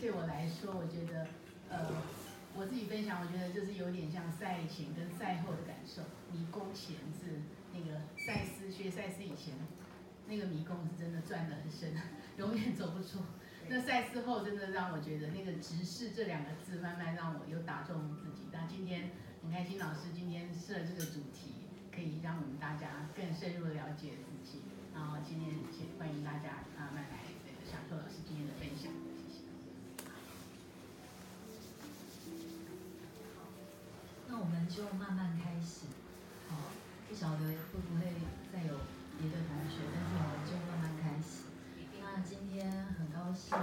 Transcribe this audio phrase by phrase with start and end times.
[0.00, 1.26] 对我来说，我觉得，
[1.68, 1.90] 呃，
[2.54, 6.02] 我自己分享，我觉得就是有点像赛前跟赛后的感受。
[6.30, 7.42] 迷宫前是
[7.72, 9.54] 那个赛斯学赛斯以前，
[10.28, 11.92] 那个迷宫是真的转得很深，
[12.38, 13.20] 永远走不出。
[13.68, 18.46] 那赛斯后真的让我觉得那个直视这两个字，慢慢让我又打中自己。
[18.52, 19.10] 那今天
[19.42, 24.60] 很开心，老师今天设这个主题，可以让我们大家更深入的了解自己。
[24.94, 29.42] 然后今天也欢迎大家啊，慢来这个享受老师今天的分享，谢谢。
[34.28, 35.86] 那我们就慢慢开始。
[36.48, 36.56] 好，
[37.08, 38.12] 不晓得会不会
[38.52, 38.78] 再有
[39.18, 41.46] 别的同学，但是我们就慢慢开始。
[42.00, 43.56] 那今天很高兴，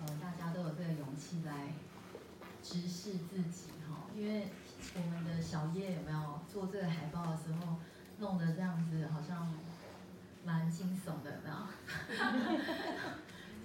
[0.00, 1.74] 呃，大家都有这个勇气来
[2.62, 4.48] 直视自己哈，因为
[4.94, 7.76] 我们的小叶有没有做这个海报的时候，
[8.18, 9.52] 弄得这样子好像
[10.44, 11.56] 蛮惊悚的，有没有？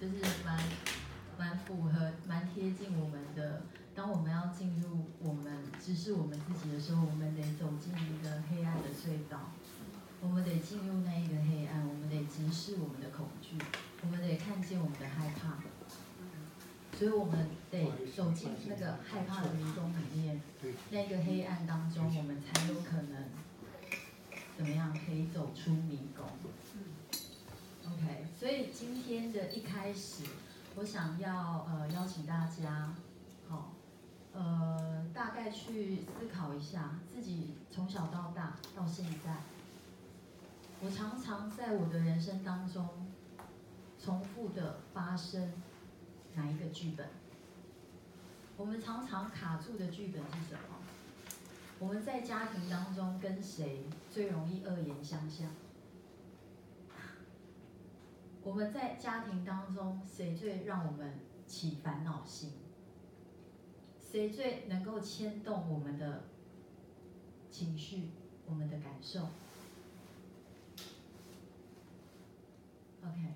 [0.00, 0.58] 就是蛮
[1.36, 3.62] 蛮符合、蛮贴近我们的。
[3.98, 9.50] 当我们要进入我们直视我们自己的时候，我们得走进一个黑暗的隧道。
[10.20, 13.58] 我们得进入那一个黑暗，我们得直视我们的恐惧，
[14.02, 15.58] 我们得看见我们的害怕，
[16.96, 20.40] 所以我们得走进那个害怕的迷宫里面，
[20.92, 23.24] 那个黑暗当中，我们才有可能
[24.56, 26.24] 怎么样可以走出迷宫。
[27.84, 30.22] OK，所以今天的一开始，
[30.76, 32.94] 我想要呃邀请大家，
[34.38, 39.36] 呃大概去思考一下自己从小到大到现在。
[40.80, 42.88] 我常常在我的人生当中
[43.98, 45.52] 重复的发生
[46.36, 47.08] 哪一个剧本？
[48.56, 50.76] 我们常常卡住的剧本是什么？
[51.80, 55.48] 我们在家庭当中跟谁最容易恶言相向？
[58.44, 62.52] 我们在家庭当中谁最让我们起烦恼心？
[64.10, 66.24] 谁最能够牵动我们的
[67.50, 68.08] 情绪、
[68.46, 69.28] 我们的感受
[73.02, 73.34] ？OK，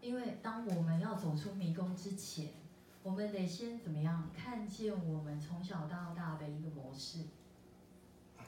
[0.00, 2.50] 因为当我们要走出迷宫之前，
[3.04, 4.28] 我们得先怎么样？
[4.36, 7.20] 看见我们从小到大的一个模式，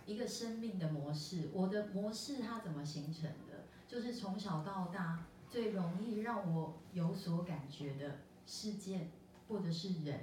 [0.06, 1.50] 一个生命的模式。
[1.53, 3.66] 我的模式它怎么形成的？
[3.87, 9.12] 就是从小到大最容易让我有所感觉的事件
[9.50, 10.21] 或者是人。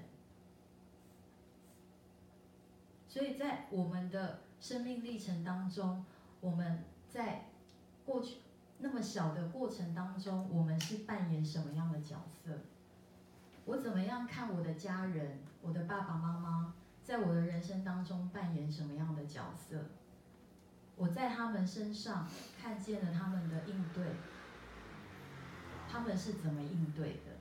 [3.07, 6.03] 所以在我们的生命历程当中，
[6.41, 7.49] 我们在
[8.05, 8.37] 过去。
[8.79, 12.59] 那么小的过程当中，我们是扮演什么样的角色？
[13.65, 19.85] 我怎么样看我的家人，我的爸爸妈妈，在我的人生当中扮演什么样的角色？
[20.95, 22.27] 我在他们身上
[22.61, 24.05] 看见了他们的应对，
[25.89, 27.36] 他们是怎么应对的？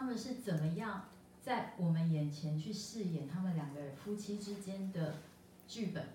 [0.00, 1.04] 他们是怎么样
[1.42, 5.16] 在我们眼前去饰演他们两个夫妻之间的
[5.68, 6.06] 剧本？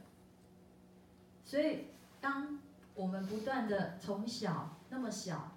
[1.44, 2.60] 所以当。
[2.96, 5.52] 我们不断的从小那么小，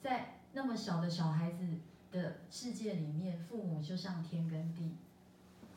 [0.00, 1.62] 在那么小的小孩子
[2.10, 4.94] 的世界里面，父母就像天跟地，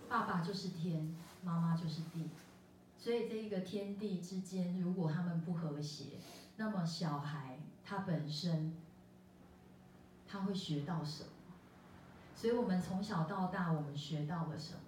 [0.07, 2.29] 爸爸就是天，妈妈就是地，
[2.97, 6.05] 所以这一个天地之间，如果他们不和谐，
[6.55, 8.73] 那么小孩他本身
[10.25, 11.29] 他会学到什么？
[12.41, 14.79] 所以我们从小到大，我们学到了什么？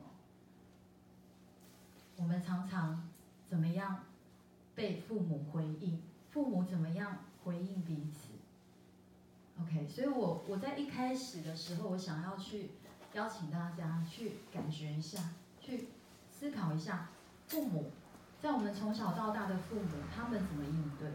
[2.15, 3.07] 我们常常
[3.47, 4.05] 怎么样？
[4.73, 8.29] 被父母回应，父母怎么样回应彼此
[9.61, 12.71] ？OK，所以我我在一开始的时候，我想要去
[13.13, 15.19] 邀请大家去感觉一下，
[15.61, 15.89] 去
[16.31, 17.11] 思考一下，
[17.45, 17.91] 父母
[18.41, 21.11] 在我们从小到大的父母，他们怎么应对？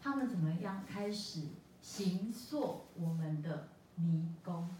[0.00, 1.48] 他们怎么样开始
[1.82, 4.70] 行塑我们的迷宫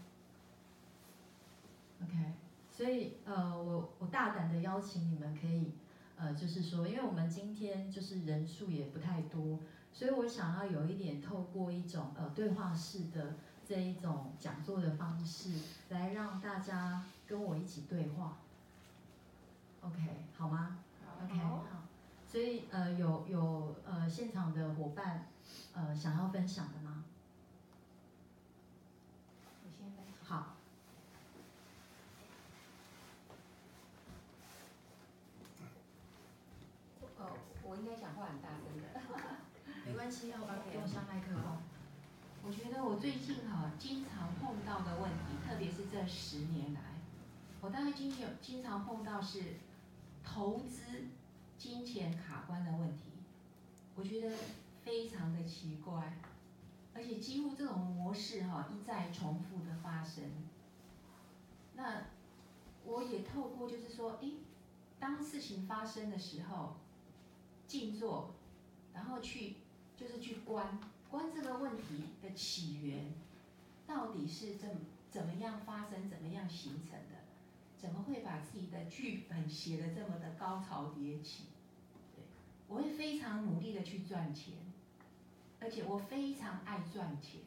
[2.03, 2.33] ？OK，
[2.69, 5.73] 所以呃，我我大胆的邀请你们可以。
[6.17, 9.57] 呃，就是说，因为我们今天就是人数也不太多，
[9.91, 13.33] 所以我想要有一点透过一种呃对话式的
[13.67, 15.49] 这一种讲座的方式，
[15.89, 18.37] 来让大家跟我一起对话。
[19.81, 19.97] OK，
[20.37, 20.77] 好吗
[21.23, 21.65] ？OK，好。
[22.27, 25.25] 所以呃，有有呃现场的伙伴
[25.73, 27.03] 呃想要分享的吗？
[30.23, 30.57] 好。
[37.71, 38.99] 我应该讲话很大声的，
[39.87, 40.37] 没关系，要
[40.73, 41.57] 用上麦克风。
[42.43, 46.81] 我觉得我最近哈经常碰到的问题，特别是这十年来，
[47.61, 49.55] 我大概经常经常碰到是
[50.21, 50.81] 投资
[51.57, 53.03] 金钱卡关的问题。
[53.95, 54.35] 我觉得
[54.83, 56.17] 非常的奇怪，
[56.93, 60.25] 而且几乎这种模式哈一再重复的发生。
[61.75, 62.03] 那
[62.83, 64.39] 我也透过就是说，诶，
[64.99, 66.75] 当事情发生的时候，
[67.71, 68.31] 静坐，
[68.93, 69.55] 然后去
[69.95, 70.77] 就是去观
[71.09, 73.13] 观这个问题的起源，
[73.87, 74.69] 到底是怎
[75.09, 77.21] 怎么样发生，怎么样形成的？
[77.77, 81.45] 怎么会把自己的剧本写得这么的高潮迭起？
[82.13, 82.25] 对，
[82.67, 84.53] 我会非常努力的去赚钱，
[85.61, 87.39] 而且我非常爱赚钱。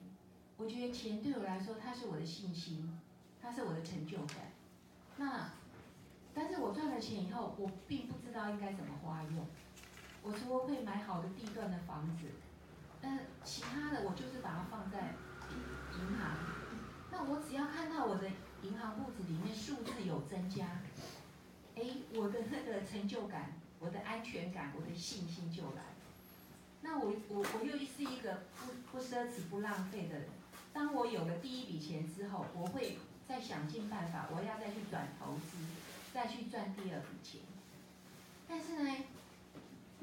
[0.57, 2.99] 我觉得钱对我来说，它是我的信心，
[3.43, 4.53] 它是我的成就感。
[5.19, 5.51] 那，
[6.33, 9.47] 但是我赚了钱以后，我并不知道应该怎么花用。
[10.25, 12.27] 我除了会买好的地段的房子，
[13.01, 15.15] 那其他的我就是把它放在
[15.93, 16.37] 银行。
[17.13, 18.29] 那我只要看到我的。
[18.65, 20.65] 银行户子里面数字有增加，
[21.77, 21.83] 哎，
[22.15, 25.83] 我的那个成就感、我的安全感、我的信心就来。
[26.81, 30.29] 那我我我又是一个不不奢侈、不浪费的人。
[30.73, 32.97] 当我有了第一笔钱之后，我会
[33.29, 35.59] 再想尽办法，我要再去转投资，
[36.15, 37.43] 再去赚第二笔钱。
[38.49, 38.97] 但是呢，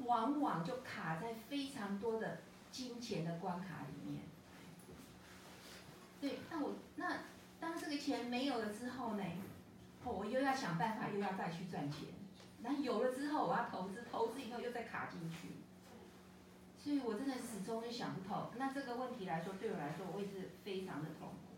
[0.04, 2.38] 往往就卡在非常多的
[2.70, 4.22] 金钱的关卡里面。
[6.20, 7.18] 对，那我那。
[7.62, 9.22] 当这个钱没有了之后呢，
[10.04, 12.08] 我又要想办法，又要再去赚钱。
[12.60, 15.50] 然后有了之后，我要投资，投资以后又再卡进去。
[16.76, 18.50] 所以我真的始终就想不透。
[18.58, 21.54] 那这个问题来说，对我来说，我也是非常的痛苦。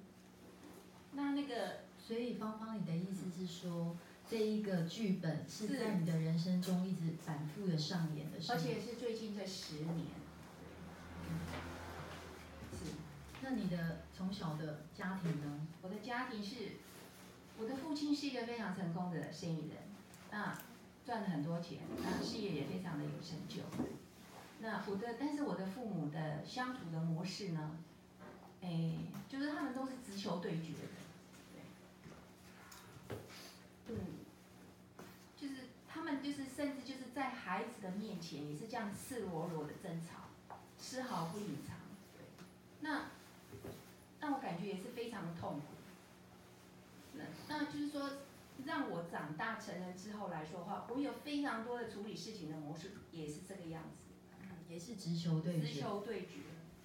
[1.12, 3.96] 那那个，所以芳芳，你的意思是说，
[4.28, 10.06] 这一个剧本是在你的人生中一直反复的上演的，而且是最近这十年。
[12.72, 12.92] 是
[13.42, 15.66] 那你的从小的家庭呢？
[15.82, 16.72] 我的家庭是，
[17.58, 19.78] 我的父亲是一个非常成功的生意人，
[20.30, 20.58] 那
[21.04, 23.62] 赚了很多钱，那事业也非常的有成就。
[24.60, 27.78] 那我的，但是我的父母的相处的模式呢，
[28.62, 28.92] 哎，
[29.28, 30.88] 就是他们都是直球对决的，
[33.08, 33.16] 对，
[33.88, 33.96] 嗯，
[35.36, 35.54] 就是
[35.86, 41.76] 他们就是甚至就是在孩子的面前也是这样赤裸裸的争吵，丝毫不隐藏，
[42.80, 43.06] 那。
[44.20, 45.66] 让我感觉也是非常的痛苦。
[47.12, 48.10] 那那就是说，
[48.64, 54.04] 让我长大成人之后来说的话，我有非常多的处理事情的模式，也是这个样子，
[54.72, 55.66] 也是直球对决。
[55.66, 56.40] 直球对决，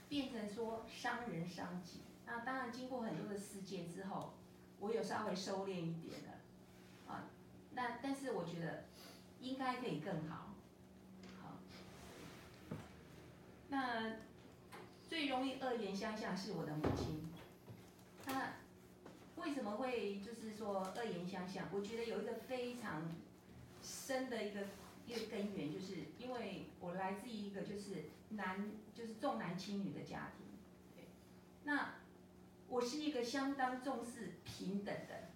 [0.09, 2.01] 变成说伤人伤己。
[2.25, 4.33] 那当然经过很多的事件之后，
[4.81, 7.29] 我有稍微收敛一点的，啊，
[7.71, 8.83] 那但是我觉得
[9.39, 10.35] 应该可以更好。
[10.35, 10.48] 好，
[13.69, 14.17] 那
[15.07, 17.29] 最容易恶言相向是我的母亲。
[18.27, 18.53] 那
[19.37, 21.67] 为什么会就是说恶言相向？
[21.71, 23.03] 我觉得有一个非常
[23.81, 24.67] 深的一个
[25.07, 30.45] 一个根源，就是因为我来自于一个就是男就是重男轻女的家庭。
[31.63, 31.95] 那
[32.67, 35.29] 我是一个相当重视平等的。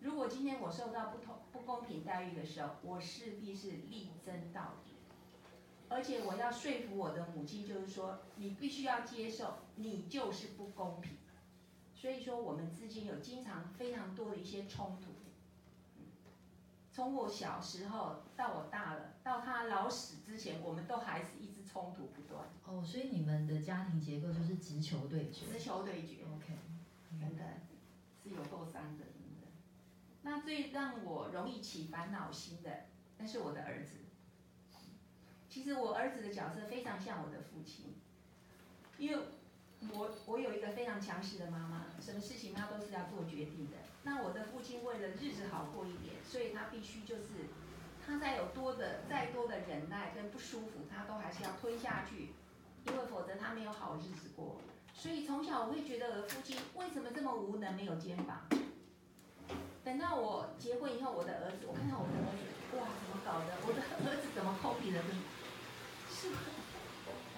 [0.00, 4.87] 如果今天我受到不同不公平待遇的时候，我势必是力争到底。
[5.88, 11.16] 而且我要说服我的母亲，就是说你必须要接受，你就是不公平。
[11.94, 15.12] 所以说，我们之间有经常非常多的一些冲突。
[16.92, 22.48] 从我小时候到我大了，到他老死之前，我们都还是一直冲突不断。
[22.66, 25.46] 哦，所以你们的家庭结构就是直球对决。
[25.46, 26.24] 直球对决。
[26.24, 26.54] OK。
[27.20, 27.44] 真的，
[28.22, 29.46] 是有够伤的，真的。
[30.22, 33.94] 那最让我容易起烦恼心的，那是我的儿子。
[35.58, 37.96] 其实我儿子的角色非常像我的父亲，
[38.96, 39.24] 因为。
[39.92, 43.76] 我我有一个非常强势的妈妈，什么事情她都是要做决定的。
[44.02, 47.46] 那我的父亲为了日子好过一点，所以他必须就是，
[48.04, 52.30] 他再有多的再多的忍耐跟不舒服，他都还是要吞下去，
[52.88, 54.56] 因为否则他没有好日子过。
[54.92, 58.48] 所以从小我会觉得我的父亲为什么这么无能，没有肩膀。
[59.84, 63.54] 等到我结婚以后，我的儿子，我看到我的儿子，哇，怎么搞的？
[63.64, 65.00] 我的儿子怎么 copy 的？
[65.02, 65.37] 是。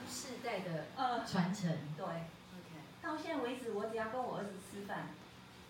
[0.09, 2.71] 世代的呃传承，对，OK，
[3.03, 5.11] 到现在为止，我只要跟我儿子吃饭，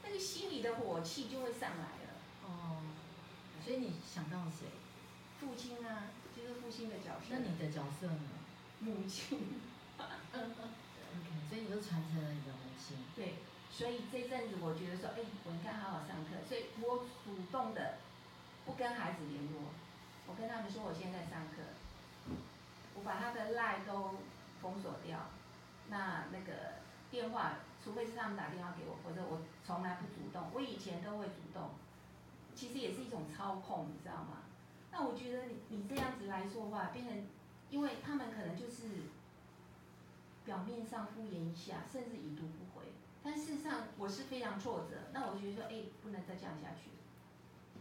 [0.04, 2.14] 那个心里的火气就会上来了。
[2.44, 2.82] 哦，
[3.64, 4.66] 所以你想到谁？
[5.40, 7.26] 父亲啊，就是父亲的角色。
[7.30, 8.30] 那你的角色呢？
[8.80, 9.60] 母亲。
[9.98, 10.54] OK，
[11.48, 12.96] 所以你就传承了你的母亲。
[13.16, 13.34] 对，
[13.70, 17.98] 所以这阵子我觉得说，哎，我应该好好上课，所以我主动的
[18.64, 19.72] 不跟孩子联络，
[20.26, 21.79] 我跟他们说我现在上课，
[23.00, 24.20] 我把他的赖都。
[24.60, 25.18] 封锁掉，
[25.88, 27.52] 那那个电话，
[27.82, 30.50] 除非是他们打电话给我，否则我从来不主动。
[30.52, 31.70] 我以前都会主动，
[32.54, 34.44] 其实也是一种操控，你知道吗？
[34.92, 37.26] 那我觉得你你这样子来说话，变成，
[37.70, 38.84] 因为他们可能就是
[40.44, 42.92] 表面上敷衍一下，甚至已读不回。
[43.22, 46.90] 但事实上我是非常挫折，那我觉得说，哎，不能再这样下去，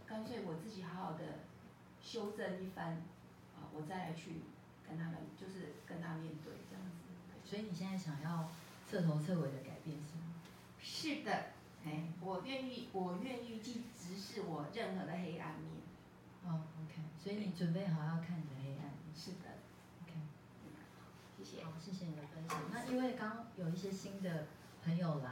[0.06, 1.40] 干脆我自己好好的
[2.00, 3.02] 修正一番，
[3.54, 4.40] 啊，我再来去
[4.90, 7.48] 跟他们，就是跟他面对这样子。
[7.48, 8.50] 所以你现在想要
[8.90, 10.34] 彻头彻尾的改变是吗？
[10.82, 11.54] 是的，
[11.86, 15.80] 哎，我愿意，我愿意去直视我任何的黑暗面。
[16.44, 18.90] 哦，OK，所以你准备好要看你的黑暗。
[19.14, 19.62] 是的
[20.02, 20.12] ，OK，
[21.38, 21.62] 谢谢。
[21.64, 22.60] 好，谢谢你的分享。
[22.72, 24.48] 那因为刚有一些新的
[24.84, 25.30] 朋友来。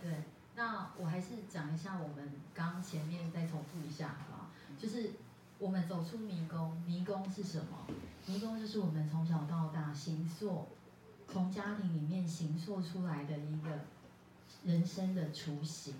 [0.00, 0.24] 对，
[0.56, 4.50] 那我还是讲一下我们刚前面再重复一下，好不好？
[4.76, 5.12] 就是
[5.62, 7.86] 我们走出迷宫，迷宫是什么？
[8.26, 10.66] 迷宫就是我们从小到大形塑，
[11.28, 13.70] 从家庭里面形塑出来的一个
[14.64, 15.94] 人生的雏形。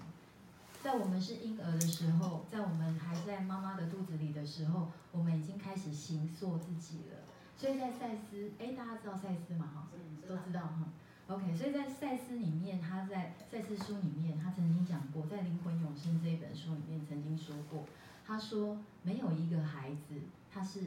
[0.83, 7.19] 在我们是婴儿的时候，在我们还在妈妈的肚子里的时候，我们已经开始形塑自己了。
[7.57, 9.71] 所以在赛斯，哎，大家知道赛斯吗？
[9.73, 9.89] 哈，
[10.27, 10.89] 都知道哈。
[11.29, 17.85] OK，所以在赛斯里面，他在赛斯书里面，他曾经讲过，在《灵魂永生》这一本书里面曾经说过，
[18.27, 20.21] 他说没有一个孩子
[20.53, 20.81] 他是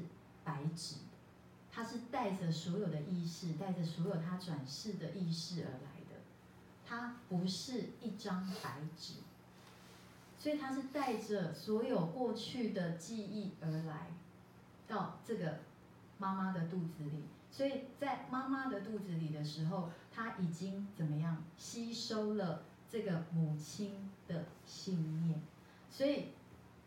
[0.44, 0.96] 白纸，
[1.72, 6.22] 他是带着所有的意识，带着所有他转世的意识而来的，
[6.86, 9.16] 他不是一张白纸。
[10.38, 14.12] 所以他是带着所有过去的记忆而来，
[14.88, 15.60] 到这个
[16.20, 17.24] 妈妈的肚子里。
[17.50, 25.42] 所以在妈妈的肚子里的时候，他已经怎么样吸收了这个母亲的信念。
[25.90, 26.26] 所以，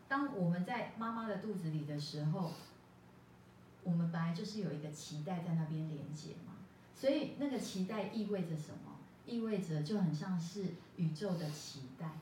[0.09, 2.53] 当我们在妈妈的肚子里的时候，
[3.85, 6.55] 我们本来就是有一个脐带在那边连接嘛。
[6.95, 8.97] 所以那个脐带意味着什么？
[9.27, 10.65] 意味着就很像是
[10.97, 12.12] 宇宙的脐带。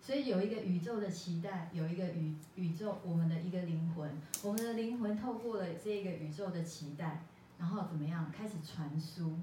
[0.00, 4.10] 所以有一个宇宙的期待，有一个宇宇宙，我们的一个灵魂，
[4.42, 7.24] 我们的灵魂透过了这个宇宙的期待，
[7.58, 9.36] 然后怎么样开始传输，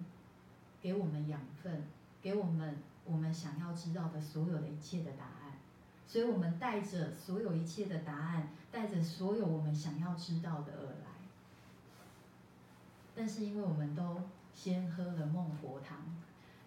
[0.81, 1.83] 给我们养分，
[2.19, 5.34] 给我们我们想要知道的所有的一切的答案。
[6.07, 11.07] 所以我们带着所有一切的答案，带着所有我们想要知道的而来。
[13.15, 14.21] 但是因为我们都
[14.53, 15.97] 先喝了孟婆汤，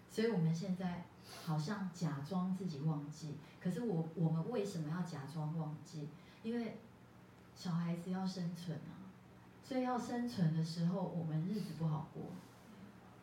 [0.09, 1.05] 所以我们现在。
[1.45, 6.09] 好像假装自己忘记，可是我我们为什么要假装忘记？
[6.41, 6.79] 因为
[7.55, 9.13] 小孩子要生存啊，
[9.63, 12.23] 所以要生存的时候，我们日子不好过，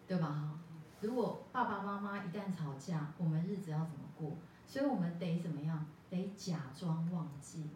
[0.06, 0.60] 对吧？
[1.00, 4.30] 如果爸爸妈妈一旦吵架，我们日子要怎么过？
[4.68, 5.84] 所以我们得怎么样？
[6.10, 7.68] 得假装忘记。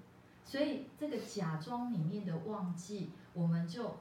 [0.45, 3.97] 所以这个假装里面的忘记，我们就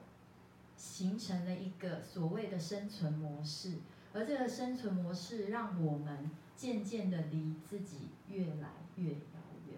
[0.76, 3.76] 形成了一个所谓的生存模式。
[4.12, 9.78] 而这个生存模式，让我们渐渐的离自己越来越遥远，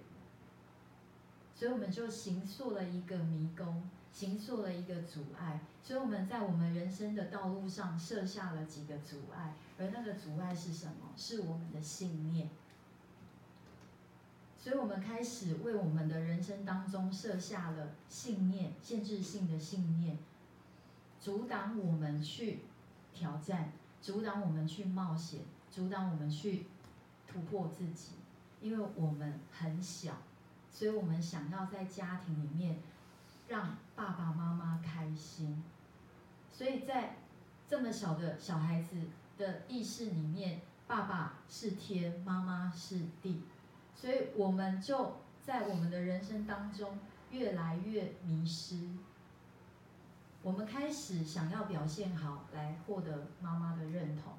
[1.53, 5.59] 所以我们就形塑了一个迷宫，形塑了一个阻碍。
[5.83, 11.11] 所以我们在我们人生的道路上设下了几个阻碍，而那个阻碍是什么？
[11.17, 12.49] 是我们的信念。
[14.61, 20.19] 所以我们开始为我们的人生当中设下了信念，限制性的信念，
[21.19, 22.59] 阻挡我们去
[23.11, 23.73] 挑战。
[24.01, 26.65] 阻挡我们去冒险，阻挡我们去
[27.27, 28.13] 突破自己，
[28.59, 30.13] 因为我们很小，
[30.71, 32.79] 所以我们想要在家庭里面
[33.47, 35.63] 让爸爸妈妈开心，
[36.51, 37.17] 所以在
[37.67, 38.95] 这么小的小孩子
[39.37, 43.43] 的意识里面，爸爸是天，妈妈是地，
[44.01, 46.97] 所以我们就在我们的人生当中
[47.29, 48.89] 越来越迷失。
[50.41, 54.33] 我们开始想要表现好来获得妈妈的认同，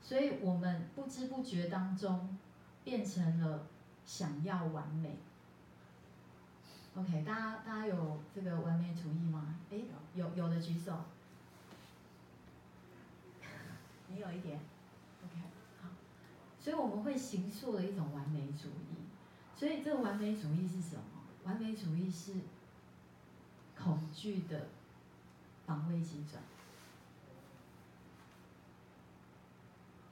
[0.00, 2.38] 所以我们不知不觉当中
[2.84, 3.66] 变成了
[4.06, 5.18] 想要完美。
[6.96, 9.56] OK，大家大家有这个完美主义吗？
[9.70, 9.82] 哎，
[10.14, 11.04] 有有的举手。
[14.08, 14.58] 你有一点
[15.22, 15.36] ，OK，
[15.82, 15.90] 好。
[16.58, 19.01] 所以我们会形塑了一种完美主义。
[19.56, 21.02] 所以这个完美主义是什么？
[21.44, 22.32] 完美主义是
[23.78, 24.68] 恐惧的。
[25.64, 26.42] 防卫机转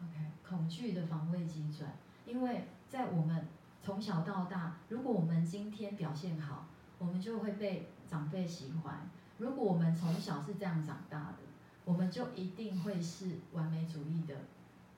[0.01, 1.93] ，OK，恐惧的防卫机转，
[2.25, 3.49] 因为在我们
[3.83, 6.67] 从小到大，如果我们今天表现好，
[6.99, 11.39] 我们就会被长辈喜欢；如果我们从小是这样长大的，
[11.85, 14.37] 我们就一定会是完美主义的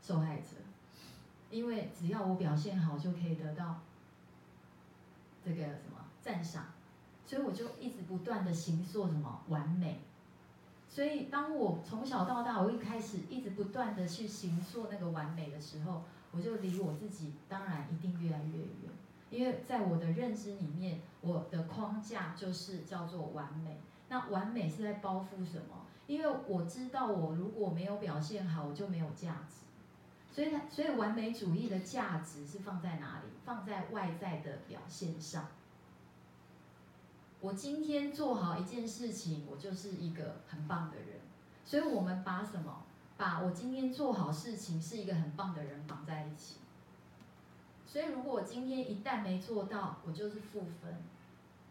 [0.02, 0.58] 受害者，
[1.50, 3.80] 因为只要我表现好，就可以得到
[5.44, 6.66] 这个什么赞赏，
[7.26, 10.00] 所以我就一直不断的行塑什么完美。
[10.88, 18.92] 所以，当我从小到大，我一开始一直不断的去行塑那个完美的时候，我就离我自己当然一定越来越远。
[19.30, 23.80] 因为在我的认知里面，我的框架就是叫做完美。
[24.10, 25.86] 那完美是在包覆什么？
[26.06, 29.61] 因为我知道我如果没有表现好，我就没有价值。
[30.34, 33.28] 所以，所以完美主义的价值是放在哪里？
[33.44, 35.48] 放在外在的表现上。
[37.40, 41.20] 我今天做好一件事情，我就是一个很棒的人。
[41.64, 42.82] 所以我们把什么？
[43.18, 46.56] 把我今天做好事情是一个很棒的人绑在一起。
[47.86, 51.02] 所以，如果我今天一旦没做到，我就是负分，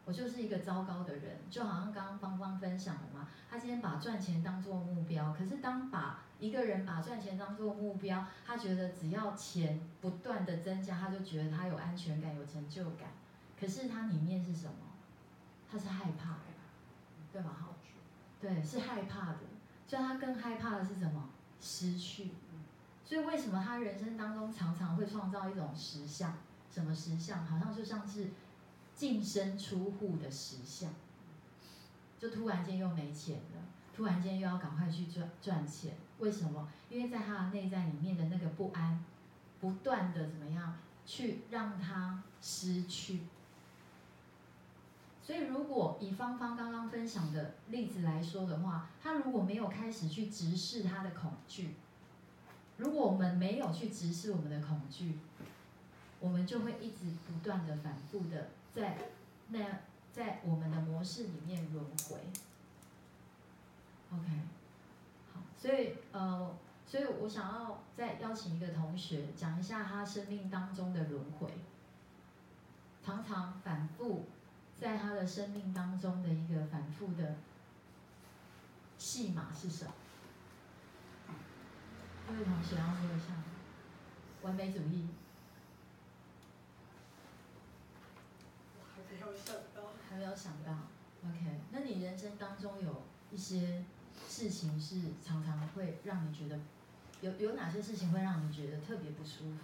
[0.05, 1.37] 我就是一个糟糕的人。
[1.49, 13.11] 就好像刚刚芳芳分享的嘛，他今天把赚钱当做目标，可是当把一个人把赚钱当做目标，他觉得只要钱不断的增加，他就觉得他有安全感、有成就感。
[13.57, 14.73] 可是他里面是什么？
[15.71, 16.45] 他是害怕的，
[17.31, 17.55] 对吧？
[17.57, 17.75] 好，
[18.41, 19.39] 对，是害怕的。
[19.87, 21.29] 所以他更害怕的是什么？
[21.61, 22.31] 失去。
[23.05, 26.37] 所以为什么他人生当中常常会创造一种实相？
[26.71, 27.45] 什么实相？
[27.45, 28.31] 好像就像是
[28.95, 30.91] 净身出户的实相，
[32.17, 33.61] 就突然间又没钱了，
[34.01, 35.93] 突然间又要赶快去赚赚钱。
[36.17, 36.67] 为什么？
[36.89, 39.05] 因为在他的内在里面的那个不安，
[39.59, 40.73] 不断的怎么样
[41.05, 43.19] 去让他失去。
[45.21, 51.75] 所以，如果以芳芳刚刚分享的例子来说的话，他如果没有开始去直视他的恐惧，
[52.77, 55.19] 如果我们没有去直视我们的恐惧，
[56.19, 58.97] 我们就会一直不断的反复的在
[59.49, 59.59] 那
[60.11, 62.17] 在我们的模式里面轮回。
[64.11, 64.27] OK，
[65.33, 66.53] 好，所以呃，
[66.85, 71.49] 所以我想要再邀请一个同学讲一下他生命当中的轮回，
[73.03, 74.25] 常常反复。
[74.79, 77.35] 在他的生命当中的一个反复的
[78.97, 79.91] 戏码是什么？
[82.27, 83.27] 各位同学要说一下，
[84.41, 85.09] 完美主义。
[88.79, 89.93] 我还没有想到。
[90.09, 90.71] 还没有想到
[91.23, 91.59] ，OK？
[91.71, 93.85] 那你人生当中有一些
[94.41, 96.57] 事情是常常会让你觉得，
[97.21, 99.57] 有有哪些事情会让你觉得特别不舒服？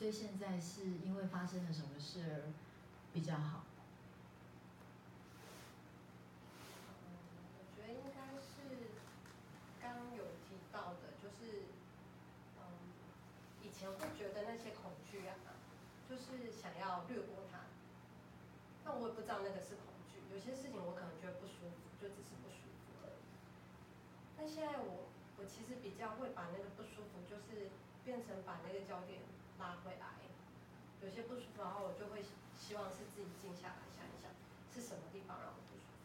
[0.00, 2.48] 所以现在是因为发生了什么事而
[3.12, 3.64] 比较好？
[7.04, 7.20] 嗯，
[7.60, 8.96] 我觉得应该是
[9.78, 11.68] 刚有提到的，就是
[12.56, 12.64] 嗯，
[13.62, 15.36] 以前会觉得那些恐惧啊，
[16.08, 17.68] 就是想要略过它，
[18.82, 20.24] 但我也不知道那个是恐惧。
[20.32, 23.20] 有些事情我可能觉得不舒服，就只是不舒服而已。
[24.38, 27.68] 但现在我我其实比较会把那个不舒服，就是
[28.10, 29.22] 变成把那个焦点。
[29.60, 30.06] 拉回来，
[31.04, 32.24] 有些不舒服，然后我就会
[32.56, 34.32] 希望是自己静下来想一想，
[34.72, 36.00] 是什么地方让我不舒服，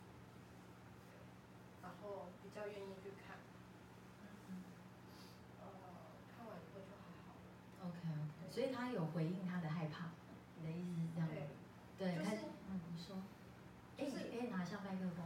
[1.81, 3.39] 然后比较愿意去看，
[5.63, 5.63] 呃，
[6.35, 7.39] 看完以后就还好。
[7.87, 10.11] OK OK，所以他有回应他的害怕，
[10.59, 13.15] 你的意思是这样对，对，就是嗯，你说，
[13.97, 15.25] 哎，你可以拿下麦克风。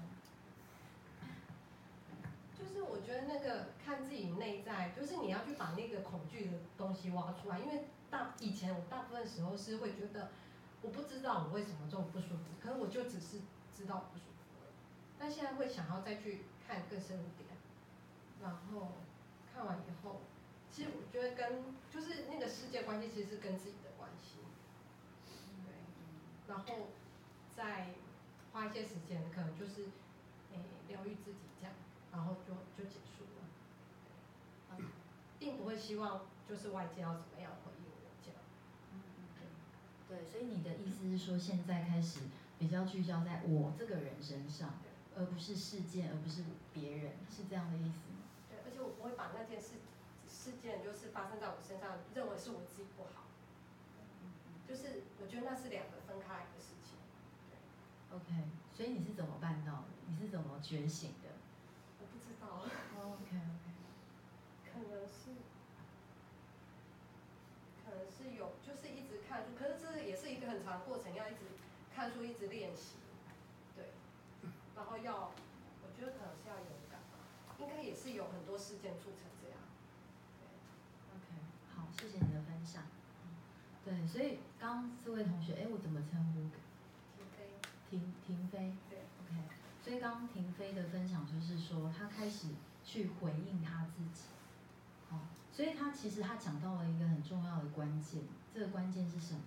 [2.53, 7.85] 就是我觉得那个看自己内在，就是你要去把那个恐惧的东西挖出来，因为。
[8.12, 10.31] 大以前我大部分时候是会觉得，
[10.81, 14.65] 我不知道我为什么这么不舒服，可是我就只是知道不舒服。
[15.19, 17.47] 但现在会想要再去看更深一点，
[18.41, 18.93] 然后
[19.53, 20.21] 看完以后，
[20.71, 24.39] 其实我觉得跟就是那个世界关系其实是跟自己的关系，
[25.67, 25.75] 对，
[26.47, 26.88] 然后
[27.55, 27.89] 再
[28.51, 29.83] 花一些时间，可能就是
[30.51, 31.75] 诶疗愈自己这样，
[32.12, 33.18] 然后就就结束，
[35.39, 37.52] 并不会希望就是外界要怎么样。
[40.10, 42.21] 对，所以你的意思是说，现在开始
[42.58, 44.73] 比较聚焦在我这个人身上，
[45.15, 46.41] 而不是事件，而不是
[46.73, 48.25] 别人，是这样的意思吗？
[48.49, 49.86] 对，而且我不会把那件事
[50.25, 53.30] 事件就是发生在我身上，认为是我自己不好。
[54.67, 56.97] 就是我觉得那是两个分开来的事情。
[58.10, 59.93] OK，所以你是怎么办到的？
[60.08, 61.38] 你是怎么觉醒的？
[62.02, 62.65] 我不知道。
[62.97, 63.68] OK OK，
[64.83, 65.35] 可能是。
[67.83, 71.57] 可能是有，就是一直看书，可是这也是一个很长过程，要一直
[71.91, 72.97] 看书，一直练习，
[73.75, 73.89] 对，
[74.75, 75.31] 然后要，
[75.81, 77.01] 我觉得可能是要勇敢，
[77.57, 79.57] 应该也是有很多事件促成这样。
[81.15, 81.33] OK，
[81.73, 82.83] 好，谢谢你的分享。
[83.83, 86.41] 对，所以刚四位同学，哎，我怎么称呼？
[87.17, 87.57] 停飞。
[87.89, 88.75] 停停飞。
[88.87, 88.99] 对。
[89.25, 89.49] OK，
[89.83, 92.49] 所以刚停飞的分享就是说，他开始
[92.85, 94.25] 去回应他自己。
[95.59, 98.21] 所以他其实他讲到了一个很重要的关键，
[98.53, 99.41] 这个关键是什么？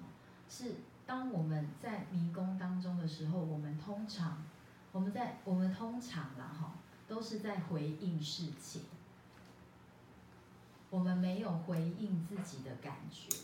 [0.47, 0.75] 是
[1.07, 4.45] 当我们在迷宫当中的时候，我们通常
[4.93, 6.75] 我们在我们通常啦哈，
[7.09, 8.83] 都是在回应事情，
[10.91, 13.35] 我们没有回应自己的感觉，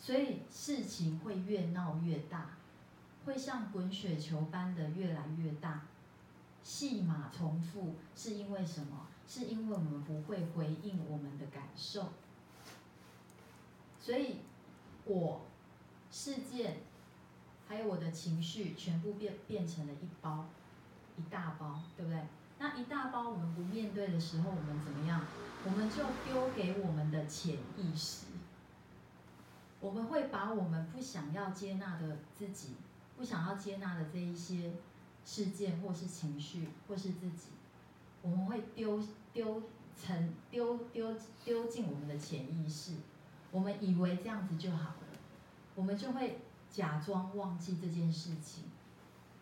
[0.00, 2.56] 所以事情会越闹越大，
[3.26, 5.82] 会像滚雪球般的越来越大，
[6.64, 9.06] 戏码重复，是因为什么？
[9.26, 12.12] 是因为我们不会回应我们的感受，
[14.00, 14.36] 所以
[15.04, 15.40] 我
[16.10, 16.78] 事件
[17.66, 20.46] 还有我的情绪全部变变成了一包
[21.16, 22.22] 一大包，对不对？
[22.58, 25.24] 那一大包我们不面对的时候，我们怎么样？
[25.64, 28.26] 我们就丢给我们的潜意识，
[29.80, 32.74] 我们会把我们不想要接纳的自己，
[33.16, 34.72] 不想要接纳的这一些
[35.24, 37.48] 事件或是情绪或是自己。
[38.24, 38.98] 我们会丢
[39.34, 39.62] 丢
[39.94, 42.94] 成丢丢丢进我们的潜意识，
[43.50, 45.18] 我们以为这样子就好了，
[45.74, 48.64] 我们就会假装忘记这件事情。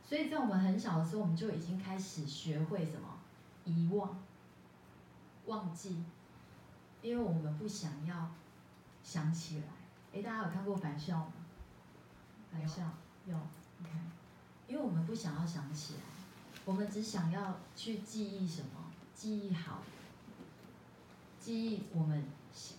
[0.05, 3.21] 所以在我们很小的时候，我们就已经开始学会什么
[3.64, 4.21] 遗忘、
[5.47, 6.05] 忘记，
[7.03, 8.33] 因为我们不想要
[9.05, 9.64] 想起来。
[10.12, 11.33] 诶，大家有看过《返校》吗？
[12.51, 12.83] 返校
[13.27, 13.37] 有
[13.79, 13.95] 你看
[14.66, 16.12] 因为我们不想要想起来。
[16.64, 18.92] 我们只想要去记忆什么？
[19.14, 19.83] 记忆好，
[21.40, 22.25] 记忆我们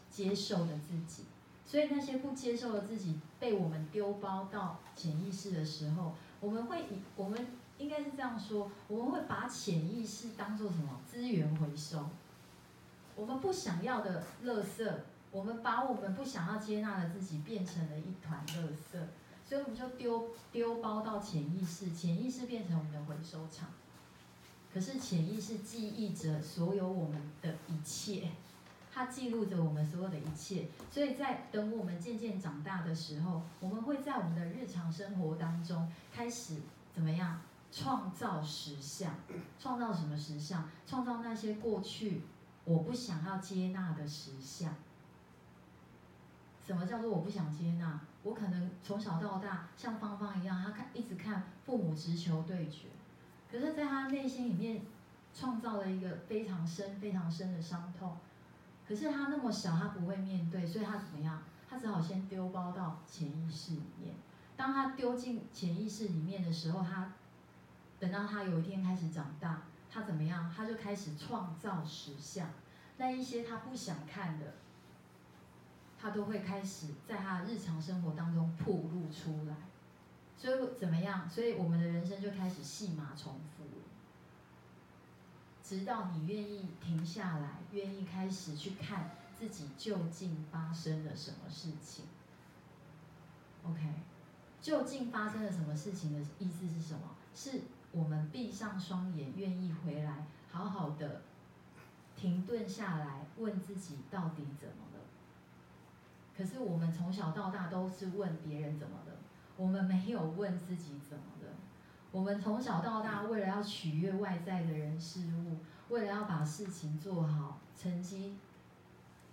[0.09, 1.23] 接受的自己。
[1.65, 11.01] 所以那些不接受的自己被我们丢包到潜意识的时候，我们会以我们应该是这样说：我们会把潜意识当做什么？
[11.09, 12.09] 资源回收。
[13.15, 14.91] 我们不想要的垃圾，
[15.31, 18.99] 我们把我们不想要接纳的自己变成了一团垃圾。
[19.45, 23.69] 所以我们就丢丢包到潜意识，潜意识变成我们的回收场。
[24.73, 28.31] 可是潜意识记忆着所有我们的一切，
[28.91, 30.67] 它记录着我们所有的一切。
[30.89, 36.57] 所以在等我们渐渐长大的时候，我们会在我们的日常生活当中开始
[36.91, 39.13] 怎么样创造实相？
[39.59, 40.67] 创造什么实相？
[40.87, 42.21] 创造那些过去
[42.65, 44.73] 我不想要接纳的实相。
[46.65, 47.99] 什么叫做我不想接纳？
[48.23, 52.87] 我可能从小到大像芳芳一样，他看一直看父母直球对决，
[53.51, 54.81] 可是在他内心里面
[55.33, 58.17] 创造了一个非常深、非常深的伤痛。
[58.87, 61.43] 可是他那么小，他不会面对，所以他怎么样？
[61.69, 64.15] 他只好先丢包到潜意识里面。
[64.55, 67.13] 当他丢进潜意识里面的时候，他
[67.99, 70.49] 等到他有一天开始长大，他怎么样？
[70.55, 72.47] 他就开始创造实相。
[72.97, 74.53] 那一些他不想看的。
[76.03, 79.55] 他都会开始在他的日常生活当中暴露出来，
[80.35, 81.29] 所以怎么样？
[81.29, 83.85] 所以我们的人生就开始戏码重复了，
[85.63, 92.03] 直到你愿意停下来，愿意开始去看自己究竟发生了什么事情。
[93.63, 93.79] OK，
[94.61, 97.15] 究竟发生了什么事情的意思是什么？
[97.33, 97.61] 是
[97.93, 101.21] 我们闭上双眼，愿意回来，好好的
[102.17, 104.83] 停顿下来，问自己到底怎么。
[106.35, 109.11] 可是我们从小到大都是问别人怎么的，
[109.55, 111.47] 我们没有问自己怎么的。
[112.11, 115.57] 我们从小到大为了要取悦外在的人事物，
[115.89, 118.37] 为了要把事情做好，成绩，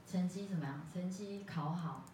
[0.06, 0.80] 成绩怎么样？
[0.92, 2.04] 成绩考好，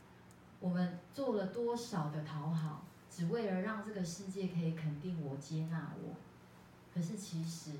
[0.58, 6.14] 我们做了多少的讨好，只为了让这个世界可以肯定我、接纳我。
[6.92, 7.70] 可是其实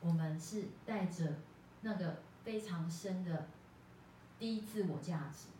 [0.00, 1.36] 我们是带着
[1.82, 3.46] 那个非常深的
[4.38, 5.51] 低自我价值。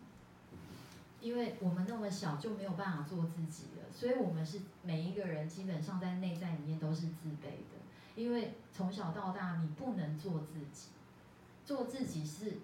[1.23, 7.79] 因为我们那么小就没有办法做自己了，所以我们是每一个人基本上在内在里面都是自卑的。
[8.15, 10.89] 因为从小到大你不能做自己，
[11.65, 12.57] 做自己是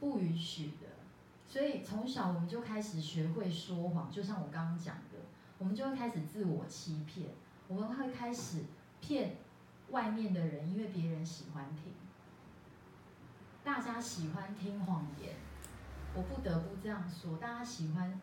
[0.00, 0.88] 不允许的，
[1.48, 5.20] 所以从小我们就开始学会说谎，就像我刚刚讲的，
[5.58, 7.28] 我们就会开始自我欺骗，
[7.68, 8.64] 我们会开始
[9.00, 9.36] 骗
[9.90, 11.92] 外面的人，因为别人喜欢听，
[13.62, 15.34] 大家喜欢听谎言。
[16.14, 18.20] 我不得不这样说，大家喜欢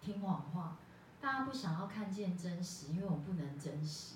[0.00, 0.76] 听谎话，
[1.20, 4.14] 大家不想要看见真实，因为我不能真实，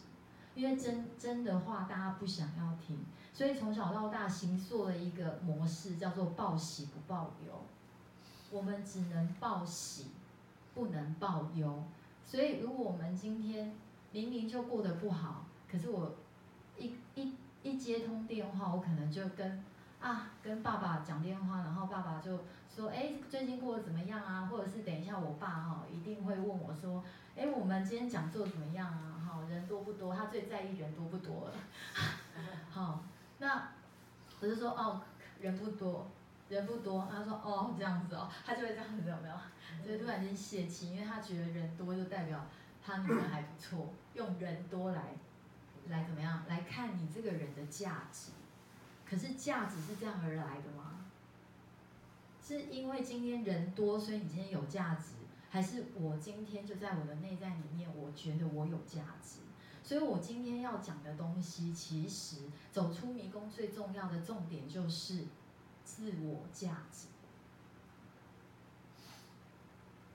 [0.55, 7.53] 因为真真的话大家不想要听，所以从小到大形塑了一个模式，叫做报喜不报忧。
[8.53, 10.07] 我们只能报喜，
[10.75, 11.83] 不能报忧。
[12.25, 13.75] 所以如果我们今天
[14.13, 16.15] 明明就过得不好，可是我
[16.79, 19.65] 一一一接通电话，我可能就跟
[20.01, 22.39] 啊跟爸爸讲电话，然后爸爸就。
[22.73, 24.47] 说哎，最近过得怎么样啊？
[24.47, 27.05] 或者是等一下我爸哈一定会问我说，
[27.37, 29.19] 哎，我们今天讲座怎么样啊？
[29.19, 30.15] 哈，人多不多？
[30.15, 31.55] 他最在意人多不多了。
[32.71, 33.03] 好，
[33.39, 33.71] 那
[34.39, 35.03] 我就说哦，
[35.41, 36.09] 人不多，
[36.49, 37.09] 人不多。
[37.11, 39.35] 他说哦这样子哦，他就会这样子有没有？
[39.85, 42.47] 所以突然间泄气，因为他觉得人多就代表
[42.81, 45.03] 他女儿还不错，用人多来
[45.89, 48.31] 来怎么样来看你这个人的价值。
[49.11, 51.05] 可是价值是这样而来的吗？
[52.47, 55.15] 是因为今天人多，所以你今天有价值，
[55.51, 59.41] 还是我今天就在我的内在里面，我觉得我有价值？
[59.83, 62.37] 所以我今天要讲的东西，其实
[62.71, 65.25] 走出迷宫最重要的重点就是
[65.85, 67.09] 自我价值。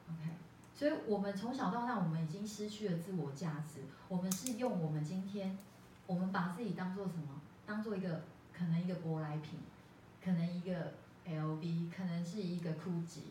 [0.07, 0.29] OK，
[0.73, 3.81] 所以我们从小到大，我们已经失去了自我价值。
[4.07, 5.57] 我们是用我们今天，
[6.07, 7.41] 我们把自己当做什么？
[7.65, 8.21] 当做一个
[8.57, 9.59] 可能一个舶来品，
[10.23, 10.93] 可能一个
[11.27, 13.23] LV，可能是一个 GUCCI，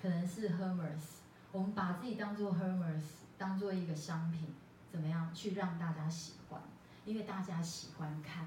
[0.00, 1.20] 可能是 Hermes。
[1.52, 3.02] 我们把自己当做 Hermes，
[3.38, 4.54] 当做一个商品，
[4.90, 6.60] 怎么样去让大家喜欢？
[7.04, 8.46] 因为大家喜欢看，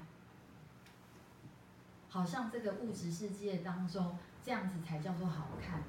[2.08, 5.82] 好像这个物质世界当中这样子才叫做好看。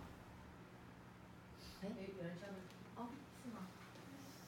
[1.81, 3.67] 哎，有人叫，是吗？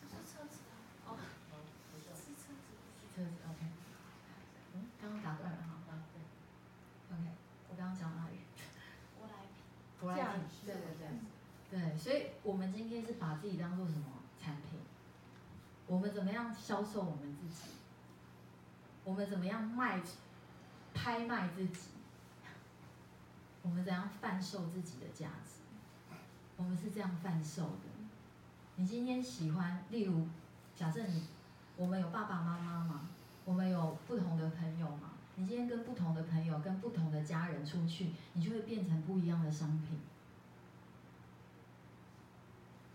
[0.09, 0.59] 是车子
[1.07, 1.17] 哦，
[2.15, 2.55] 是车子。
[3.15, 3.65] 车子 OK。
[4.75, 5.75] 嗯，刚刚打断了哈。
[7.11, 7.29] OK，
[7.69, 8.35] 我刚刚讲哪里？
[9.17, 9.47] 舶来
[10.15, 10.23] 品。
[10.23, 10.43] 舶来品。
[10.65, 11.09] 对对对。
[11.71, 14.05] 对，所以我们今天是把自己当做什么
[14.41, 14.79] 产品？
[15.85, 17.71] 我们怎么样销售我们自己？
[19.03, 20.01] 我们怎么样卖、
[20.93, 21.89] 拍卖自己？
[23.61, 25.61] 我们怎样贩售自己的价值？
[26.57, 27.89] 我们是这样贩售的。
[28.75, 30.27] 你今天喜欢，例如，
[30.75, 31.27] 假设你，
[31.75, 33.09] 我们有爸爸妈妈吗，
[33.45, 39.97] 我们有不同的朋友嘛，你今天跟不同的朋友、跟不同的家人出去，你就会变成不一样的商品。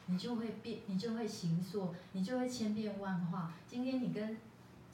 [0.06, 3.54] 你就会变，你就会形塑，你就会千变万化。
[3.66, 4.36] 今天你跟，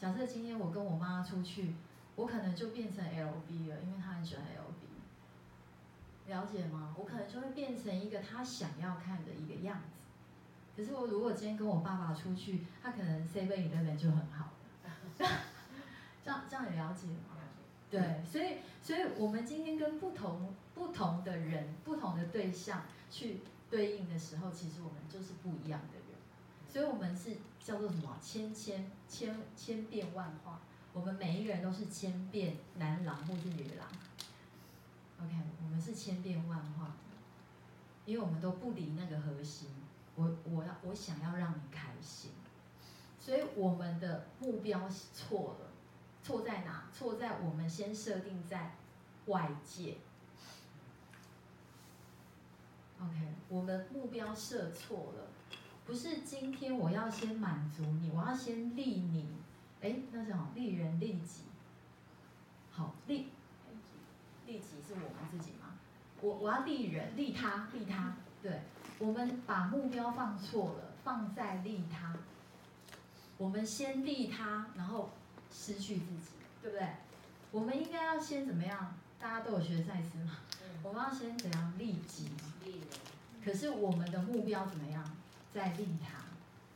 [0.00, 1.74] 假设今天我跟我妈出去，
[2.14, 6.94] 我可能就变成 LV 了，因为她很喜欢 LV，了解吗？
[6.96, 10.06] 我可能就会变成一个她想要看的一个样子。
[10.76, 14.52] 可是我如果今天跟我爸爸出去，他可能 Seven Eleven 就很好，
[15.18, 15.24] 这
[16.30, 17.29] 样这样你了解吗？
[17.90, 23.40] 对，所以所以我们今天跟不同不同的人、不同的对象去。
[23.70, 26.18] 对应的时候，其实我们就是不一样的人，
[26.68, 28.18] 所以我们是叫做什么？
[28.20, 30.60] 千千千千变万化。
[30.92, 33.86] 我们每一个人都是千变男郎或是女郎。
[35.22, 36.96] OK，我们是千变万化，
[38.06, 39.68] 因为我们都不离那个核心。
[40.16, 42.32] 我我要我想要让你开心，
[43.20, 45.69] 所以我们的目标是错了，
[46.22, 46.84] 错在哪？
[46.92, 48.74] 错在我们先设定在
[49.26, 49.96] 外界。
[53.00, 53.14] OK，
[53.48, 55.28] 我们目标设错了，
[55.86, 59.26] 不是今天我要先满足你，我要先利你，
[59.80, 61.44] 哎，那什么利人利己，
[62.70, 63.28] 好利，
[64.46, 65.78] 利己是我们自己吗？
[66.20, 68.60] 我我要利人利他利他，对，
[68.98, 72.14] 我们把目标放错了，放在利他，
[73.38, 75.08] 我们先利他，然后
[75.52, 76.30] 失去自己，
[76.62, 76.88] 对不对？
[77.50, 78.94] 我们应该要先怎么样？
[79.18, 80.38] 大家都有学赛斯嘛？
[80.82, 82.30] 我们要先怎样利己？
[83.44, 85.16] 可是我们的目标怎么样？
[85.52, 86.24] 在利他，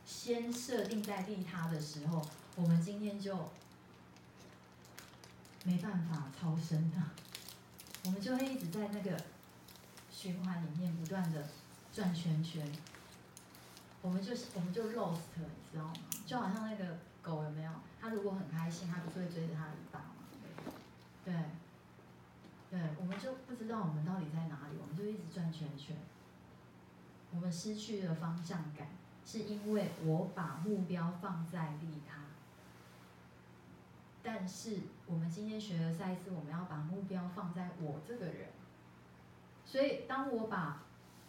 [0.05, 2.21] 先设定在利他的时候，
[2.55, 3.49] 我们今天就
[5.63, 7.11] 没办法超生了，
[8.03, 9.17] 我们就会一直在那个
[10.11, 11.47] 循环里面不断的
[11.93, 12.69] 转圈圈。
[14.01, 15.93] 我们就我们就 lost，你知道吗？
[16.25, 17.71] 就好像那个狗有没有？
[18.05, 20.05] 他如果很开心，他不是会追着他的尾巴吗？
[21.23, 21.33] 对。
[22.69, 25.97] 对，我们就不知道我们到底在哪里，我们就一直转圈圈。
[27.33, 28.89] 我们失去了方向感，
[29.25, 32.25] 是因为我把目标放在利他。
[34.21, 38.49] 但是我们今天学的赛事，我们要把目标放在我这个人。
[39.65, 40.83] 所以，当我把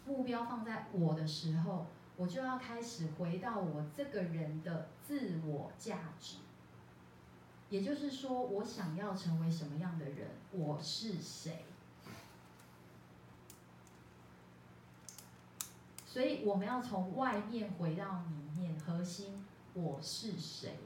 [0.05, 1.87] 目标放在我的时候，
[2.17, 6.35] 我就要开始回到我这个人的自我价值。
[7.69, 10.29] 也就是说，我想要成为什么样的人？
[10.51, 11.65] 我是谁？
[16.05, 20.77] 所以我们要从外面回到里面，核心我是谁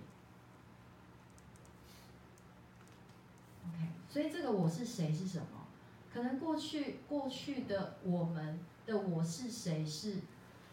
[3.66, 3.78] ？OK，
[4.10, 5.68] 所以这个我是谁是什么？
[6.12, 10.18] 可能过去过去的我们的我是谁是？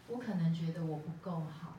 [0.09, 1.77] 我可能觉得我不够好。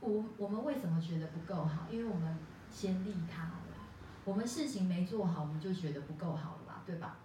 [0.00, 1.88] 我我们为什么觉得不够好？
[1.90, 2.38] 因为我们。
[2.76, 3.88] 先利他了，
[4.26, 7.16] 我们事情没做好，我们就觉得不够好了吧，对吧？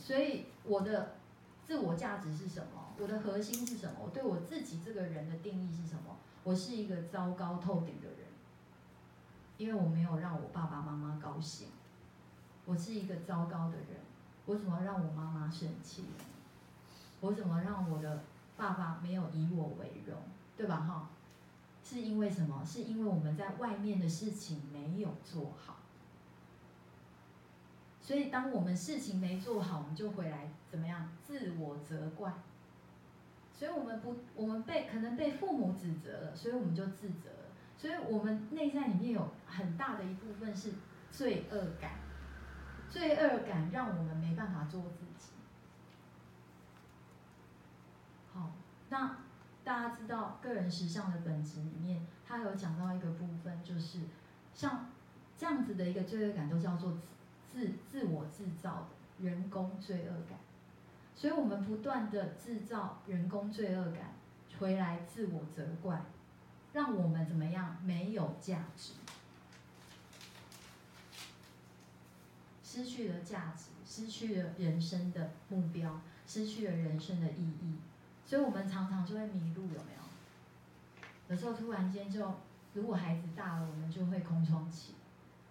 [0.00, 1.16] 所以我的
[1.64, 2.94] 自我价值是什么？
[2.96, 3.94] 我的核心是什么？
[4.04, 6.16] 我对我自己这个人的定义是什么？
[6.44, 8.18] 我是一个糟糕透顶的人，
[9.58, 11.66] 因为我没有让我爸爸妈妈高兴，
[12.64, 13.98] 我是一个糟糕的人，
[14.46, 16.04] 我怎么让我妈妈生气？
[17.20, 18.22] 我怎么让我的
[18.56, 20.16] 爸爸没有以我为荣，
[20.56, 20.76] 对吧？
[20.76, 21.10] 哈，
[21.90, 22.64] 是因为什么？
[22.64, 25.78] 是因为我们在外面的事情没有做好，
[28.00, 31.08] 所以当我们事情没做好，我们就回来怎么样？
[31.20, 32.32] 自我责怪。
[33.52, 37.28] 所以我们不，我们被可能被父母指责了，所以我们就自责。
[37.76, 40.74] 所以我们内在里面有很大的一部分是
[41.10, 41.98] 罪恶感，
[42.88, 45.32] 罪恶感让我们没办法做自己。
[48.32, 48.52] 好，
[48.90, 49.16] 那
[49.62, 54.00] 大家知道个人实相的本质里面，它有讲到一个部分，就是
[54.54, 54.90] 像
[55.36, 56.98] 这样子的一个罪恶感，都叫做
[57.52, 60.38] 自自我制造的人工罪恶感。
[61.14, 64.14] 所以我们不断的制造人工罪恶感，
[64.58, 66.02] 回来自我责怪，
[66.72, 68.92] 让我们怎么样没有价值，
[72.64, 77.76] 失去了价值，失去了人生的目标，失去了人生的意义。
[78.30, 80.00] 所以我们常常就会迷路，有没有？
[81.28, 82.32] 有时候突然间就，
[82.74, 84.94] 如果孩子大了，我们就会空窗期，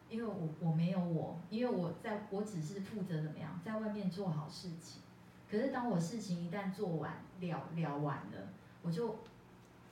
[0.10, 5.02] 因为我我没有我，因为我在我只是负责怎么样，在外面做好事情。
[5.52, 8.48] 可是当我事情一旦做完了了完了，
[8.82, 9.20] 我就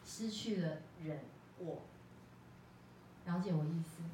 [0.05, 1.19] 失去了人
[1.59, 1.81] 我。
[3.25, 4.09] 了解我意思吗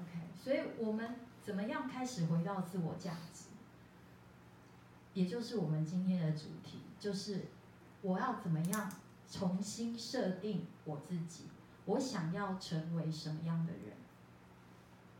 [0.00, 3.45] ？OK，所以我们怎么样开始回到自我价值？
[5.16, 6.80] 也就是我们今天的主题。
[7.00, 7.46] 就是
[8.02, 8.92] 我要怎么样
[9.30, 11.44] 重新设定我自己？
[11.86, 13.96] 我想要成为什么样的人？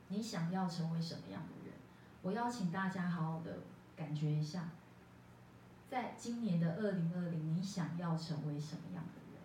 [0.09, 1.75] 你想要成为什么样的人？
[2.21, 3.61] 我邀请大家好好的
[3.97, 4.69] 感觉一下，
[5.89, 9.41] 在今年的二零二零，你想要成为什么样的人？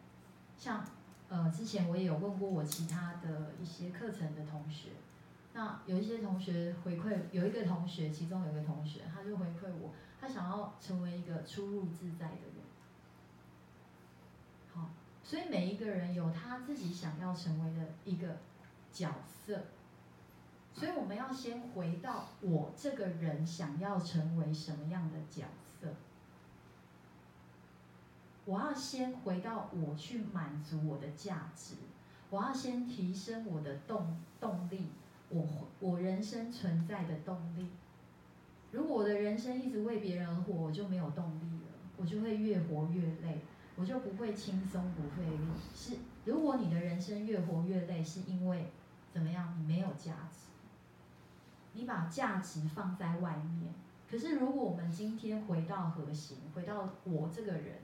[0.58, 0.86] 像
[1.30, 4.90] 呃，之前我也有问过我其他的一些课程的同学，
[5.54, 9.92] 那有一些同学回馈，有一个同学，其中有一个同学，他就回馈我。
[10.21, 12.63] 他想要成为一个出入自在的人，
[14.71, 14.91] 好，
[15.23, 18.38] 所以每一个人有他自己想要成为的一个
[18.93, 19.63] 角色，
[20.75, 25.95] 所以我们要先回到我这个人想要成为什么样的角色，
[28.45, 31.73] 我要先回到我去满足我的价值，
[32.29, 34.91] 我要先提升我的动动力，
[35.29, 37.71] 我我人生存在的动力。
[38.71, 43.41] 如果我的人生一直为别人而活，我就没有动力了，我就会越活越累，
[43.75, 45.45] 我就不会轻松不费力。
[45.75, 48.71] 是，如果你的人生越活越累，是因为
[49.12, 49.55] 怎么样？
[49.60, 50.47] 你没有价值，
[51.73, 53.73] 你把价值放在外面。
[54.10, 57.79] 可是如果我们今天回到核心，回到我这个人，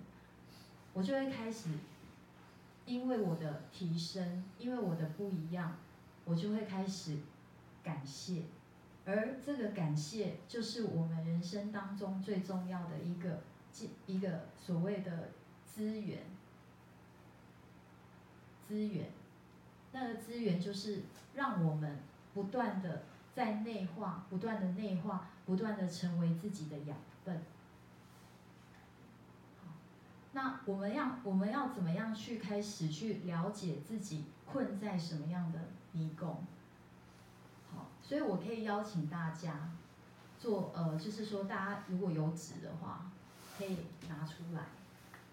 [0.93, 1.69] 我就会开始，
[2.85, 5.75] 因为我的提升，因为我的不一样，
[6.23, 7.17] 我就会开始
[7.83, 8.43] 感谢。
[9.07, 13.39] 而这个感谢，就是我们人生当中最重要的一个，
[14.05, 15.29] 一个所谓的
[15.65, 16.19] 资源。
[18.67, 19.07] 资源，
[19.93, 21.03] 那个资源就是
[21.35, 21.99] 让我们
[22.33, 27.41] 不断的在内化，不断的内化，不断的成为自己的养分。
[30.33, 35.59] 那我们要我们要怎么样去开始去了解自己困在什么样的
[35.93, 36.43] 迷宫？
[38.07, 39.69] 所以我可以邀请大家
[40.39, 43.11] 做，呃，就是说大家如果有纸的话，
[43.57, 44.61] 可以拿出来。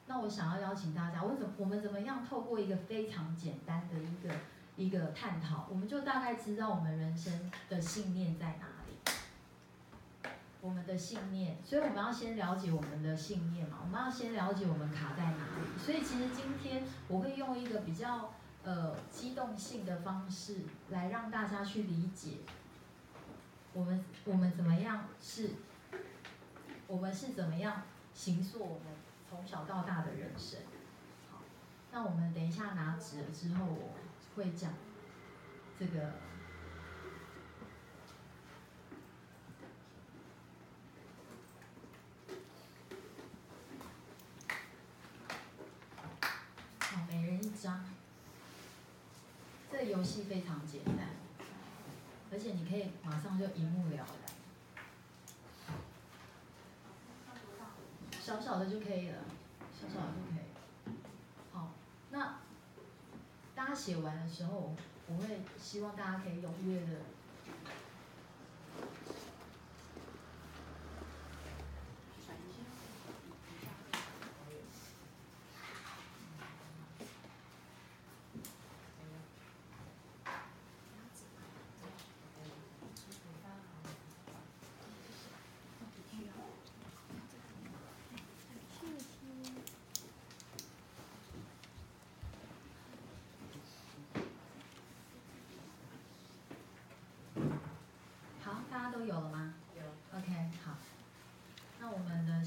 [0.07, 4.35] 那我想要邀请大家，我怎我们怎么样透过一个非常简单的一个
[4.77, 10.33] 一个探讨，我们就大概知道我们人生的信念在哪里。
[10.61, 15.79] 我们的信念，所以我们要先了解我们的信念嘛，我们要先了解我们卡在哪里。
[15.79, 18.33] 所以其实今天我会用一个比较
[18.65, 22.39] 呃机动性的方式来让大家去理解。
[23.75, 25.51] 我们我们怎么样是？
[26.87, 27.83] 我们是怎么样
[28.13, 28.87] 形塑我们
[29.29, 30.61] 从小到大的人生？
[31.31, 31.41] 好，
[31.91, 33.95] 那我们等一下拿纸了之后，我
[34.37, 34.73] 会讲
[35.79, 36.13] 这个。
[46.79, 47.85] 好，每人一张。
[49.73, 51.24] 这个游戏非常简单。
[52.35, 54.09] 而且你可以马上就一目了然，
[58.21, 59.19] 小小的就可以了，
[59.73, 60.47] 小小的就可以。
[61.53, 61.71] 好，
[62.11, 62.41] 那
[63.55, 64.75] 大家写完的时候，
[65.07, 67.03] 我会希望大家可以踊跃的。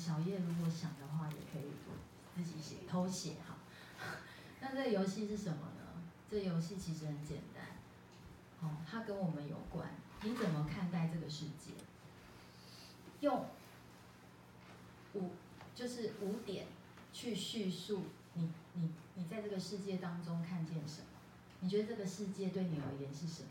[0.07, 1.69] 小叶如果想的话，也可以
[2.33, 3.57] 自己写偷写哈。
[4.61, 6.01] 那这个游戏是什么呢？
[6.31, 7.65] 这游戏其实很简单，
[8.61, 9.89] 哦，它跟我们有关。
[10.21, 11.73] 你怎么看待这个世界？
[13.19, 13.47] 用
[15.15, 15.31] 五
[15.75, 16.67] 就是五点
[17.11, 18.03] 去叙述
[18.35, 21.07] 你你你在这个世界当中看见什么？
[21.59, 23.49] 你觉得这个世界对你而言是什么？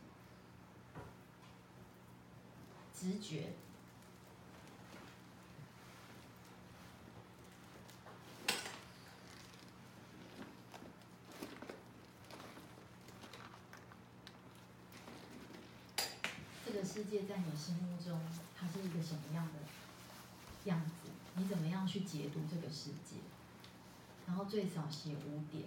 [2.95, 3.53] 直觉。
[16.69, 18.19] 这个世界在你心目中，
[18.59, 19.53] 它是一个什么样的
[20.65, 21.11] 样子？
[21.35, 23.17] 你怎么样去解读这个世界？
[24.27, 25.65] 然后最少写五点。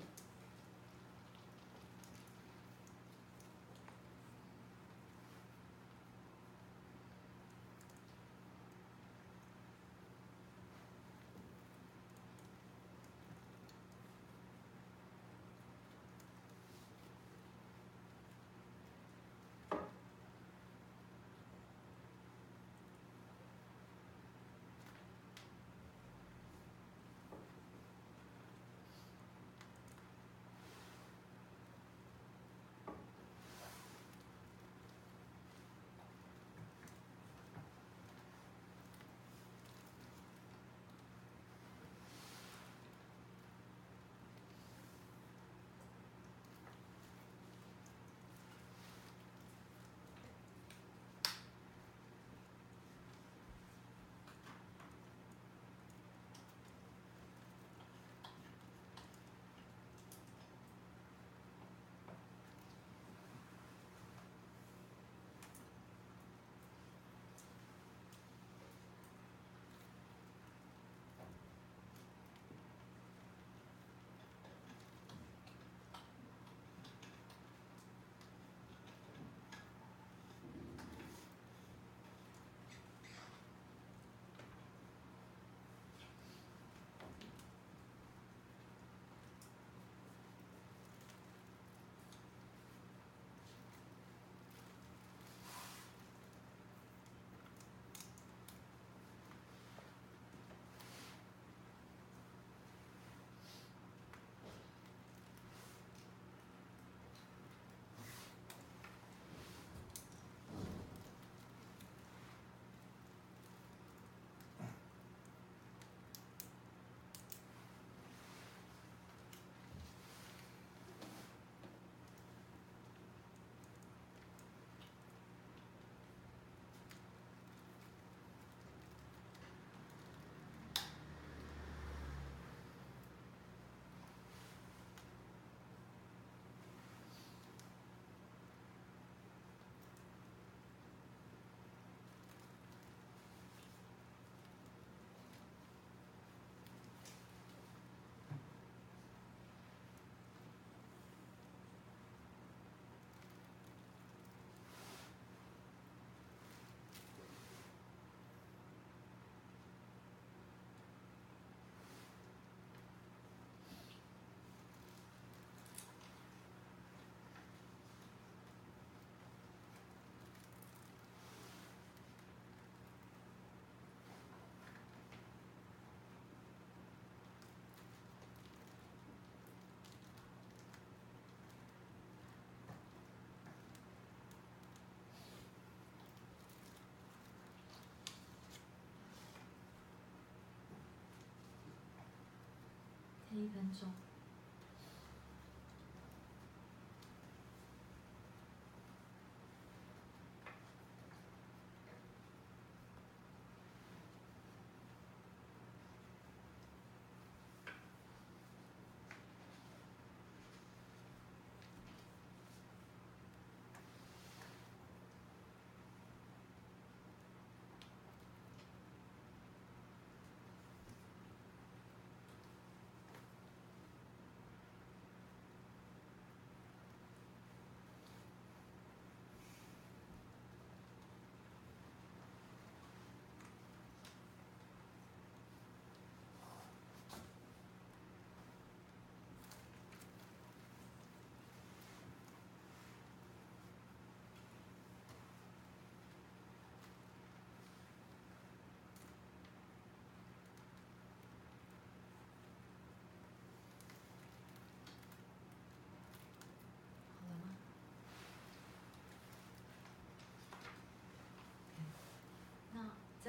[193.39, 194.08] 一分钟。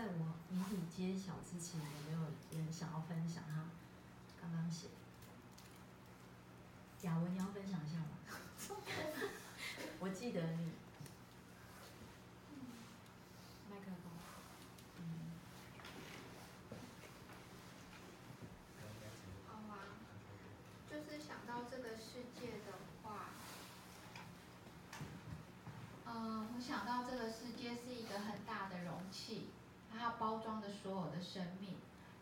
[0.01, 2.21] 在我谜底揭晓之前，有没有
[2.53, 3.65] 人想要分享他
[4.41, 4.87] 刚刚写？
[7.03, 8.07] 雅文，你要分享一下吗？
[10.01, 10.73] 我记得你。
[13.69, 14.11] 麦克风。
[14.97, 15.03] 嗯。
[19.49, 20.01] 好啊，
[20.91, 22.73] 就是想到这个世界的
[23.03, 23.33] 话，
[26.07, 29.51] 嗯，我想到这个世界是一个很大的容器，
[29.93, 31.77] 它包装着所有生命，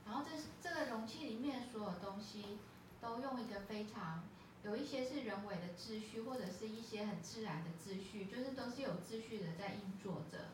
[0.06, 0.30] 然后这
[0.62, 2.58] 这个容器里面所有东西
[3.00, 4.22] 都用一个非常。
[4.64, 10.46] 有一些是人为的秩序，或者是一些很自然的秩序，就是都是有秩序的在运作着。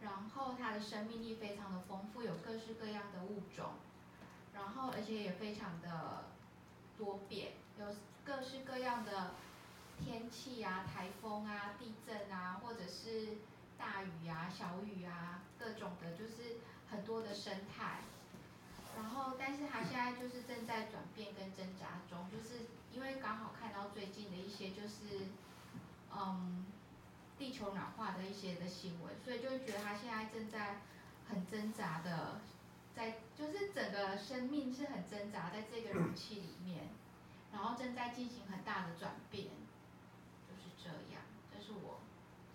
[0.00, 3.72] 然后它的生命力非常的丰富，有各式各样的物种，
[4.54, 6.26] 然后而且也非常的
[6.96, 7.86] 多变，有
[8.24, 9.32] 各式各样的
[9.98, 13.38] 天气啊，台风啊，地震啊，或者是
[13.76, 16.58] 大雨啊，小雨啊，各种的，就是
[16.90, 18.00] 很多的生态。
[18.96, 25.28] 然后，但是它现在就是正在转变跟挣扎中，就是因为刚好看到最近的一些就是，
[26.12, 26.66] 嗯，
[27.38, 30.80] 地球暖化的一些的新闻，所以就觉得它现在正在
[31.28, 32.40] 很挣扎的，
[32.96, 36.88] 在就是整个生命是很挣扎在这个容器里面，
[37.52, 39.46] 然后正在进行很大的转变，
[40.48, 41.22] 就是这样，
[41.54, 42.00] 这是我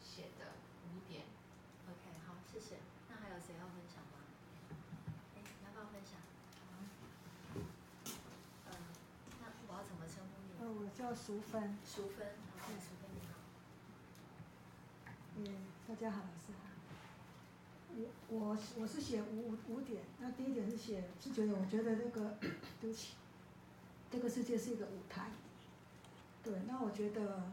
[0.04, 0.60] 写的
[0.92, 1.24] 五点。
[1.88, 2.80] OK，好，谢谢。
[3.08, 4.28] 那还有谁要分享吗？
[5.36, 6.20] 哎，要不要分享？
[10.66, 11.62] 我叫淑芬。
[11.86, 12.26] 淑芬，
[12.66, 13.36] 对，淑芬你好。
[15.38, 15.46] 嗯，
[15.88, 16.66] 大家好，老师好。
[18.30, 22.36] 我我我是写五五点，那第一点是写是觉得我觉得那个
[22.82, 23.14] 对不起，
[24.10, 25.30] 这个世界是一个舞台。
[26.42, 27.44] 对，那我觉得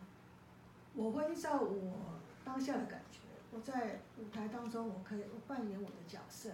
[0.95, 3.19] 我会依照我当下的感觉，
[3.51, 6.51] 我在舞台当中我可以我扮演我的角色。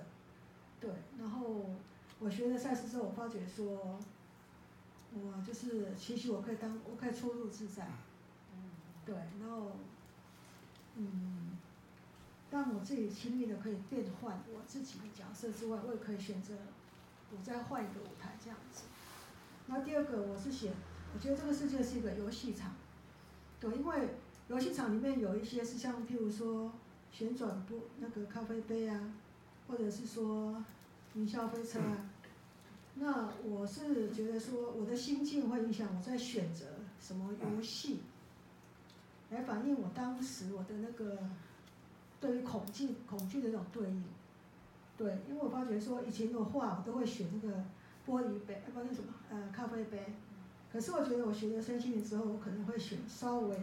[0.81, 1.71] 对，然后
[2.19, 3.97] 我学了赛事之后，我发觉说。
[5.19, 7.89] 我就是其实我可以当，我可以出入自在，
[9.07, 9.73] 对，然后，
[10.97, 11.57] 嗯，
[12.51, 16.53] 当我自己轻易的可以变换我自己的角色之外，我也可以选择，
[17.33, 18.83] 我再换一个舞台这样子。
[19.69, 20.73] 那第二个我是写，
[21.15, 22.75] 我觉得这个世界是一个游戏场，
[23.59, 24.17] 对，因为
[24.49, 26.73] 游戏场里面有一些是像譬如说
[27.11, 29.15] 旋转不那个咖啡杯啊，
[29.67, 30.63] 或者是说
[31.15, 32.11] 云霄飞车啊。
[32.99, 36.65] 那我是觉得说，我的心境会影响我在选择
[36.99, 38.01] 什么游戏，
[39.29, 41.19] 来反映我当时我的那个
[42.19, 44.03] 对于恐惧恐惧的那种对应。
[44.97, 47.57] 对，因为我发觉说以前的画我都会选那个
[48.07, 50.15] 玻璃杯，不是什么呃咖啡杯，
[50.73, 53.61] 可是我觉得我学了身心灵之后，我可能会选稍微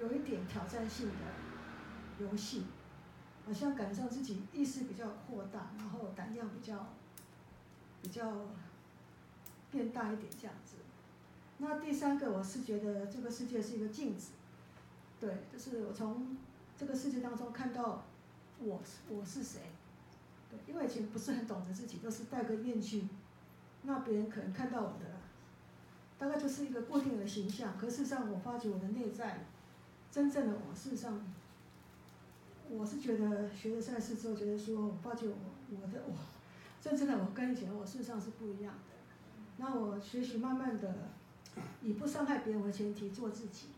[0.00, 2.62] 有一点挑战性的游戏，
[3.44, 6.94] 好像感受自己意识比较扩大，然后胆量比较。
[8.02, 8.32] 比较
[9.70, 10.76] 变大一点这样子，
[11.58, 14.32] 那第三个我是觉得这个世界是一个镜子，
[15.20, 16.36] 对，就是我从
[16.76, 18.04] 这个世界当中看到
[18.58, 19.60] 我我是谁，
[20.50, 23.06] 对，因为以前不是很懂得自己，都是戴个面具，
[23.82, 25.06] 那别人可能看到我的，
[26.18, 29.46] 大概就是一个固定的形象，可事实上我发觉我的内在，
[30.10, 31.24] 真正的我事实上，
[32.68, 35.36] 我是觉得学了赛事之后，觉得说我发觉我
[35.70, 36.14] 我的我。
[36.82, 38.96] 真正的我跟以前我事实上是不一样的。
[39.58, 40.92] 那我学习慢慢的
[41.80, 43.68] 以不伤害别人为前提做自己。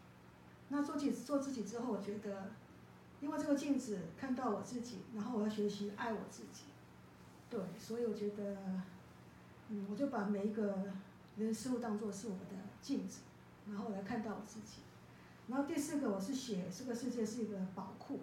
[0.71, 2.51] 那做自己做自己之后，我觉得，
[3.21, 6.65] 因为这个镜子看到我自己，然后我要学习爱我自己。
[7.51, 8.57] 对，所以我觉得，
[9.69, 10.75] 嗯，我就把每一个
[11.37, 13.21] 人事物当做是我的镜子，
[13.69, 14.79] 然后来看到我自己。
[15.47, 18.21] 然后第四个，我是写这个世界是一个宝库。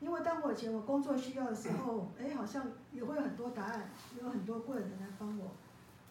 [0.00, 3.90] 因为当我以前我工作需要的时候，哎，好像也会有很多答案，
[4.20, 5.52] 有很多贵人来帮我。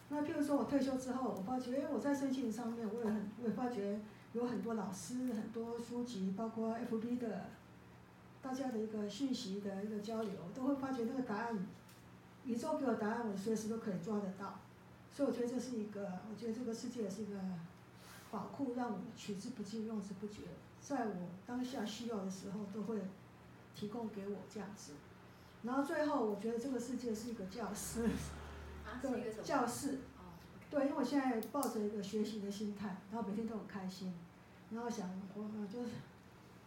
[0.08, 4.00] 那譬如说我退休之后，我发觉，哎，我在申请上面，我也很，我也发觉
[4.32, 7.46] 有很多老师、很多书籍，包括 FB 的，
[8.42, 11.66] 大家的一个讯息的一个交流，都会发觉那个答案，
[12.44, 14.58] 宇宙给我答案，我随时都可以抓得到。
[15.12, 17.38] 所以我觉得这是一个，我觉得这个世界是一个
[18.30, 20.42] 宝库，让我取之不尽、用之不绝，
[20.80, 23.00] 在我当下需要的时候都会。
[23.74, 24.92] 提供给我这样子，
[25.62, 28.08] 然后最后我觉得这个世界是一个教室，
[29.02, 29.98] 对，教室，
[30.70, 34.14] 对，因为我现在抱着一个学习的心态，然后每天都很开心，
[34.70, 35.88] 然后想活，就是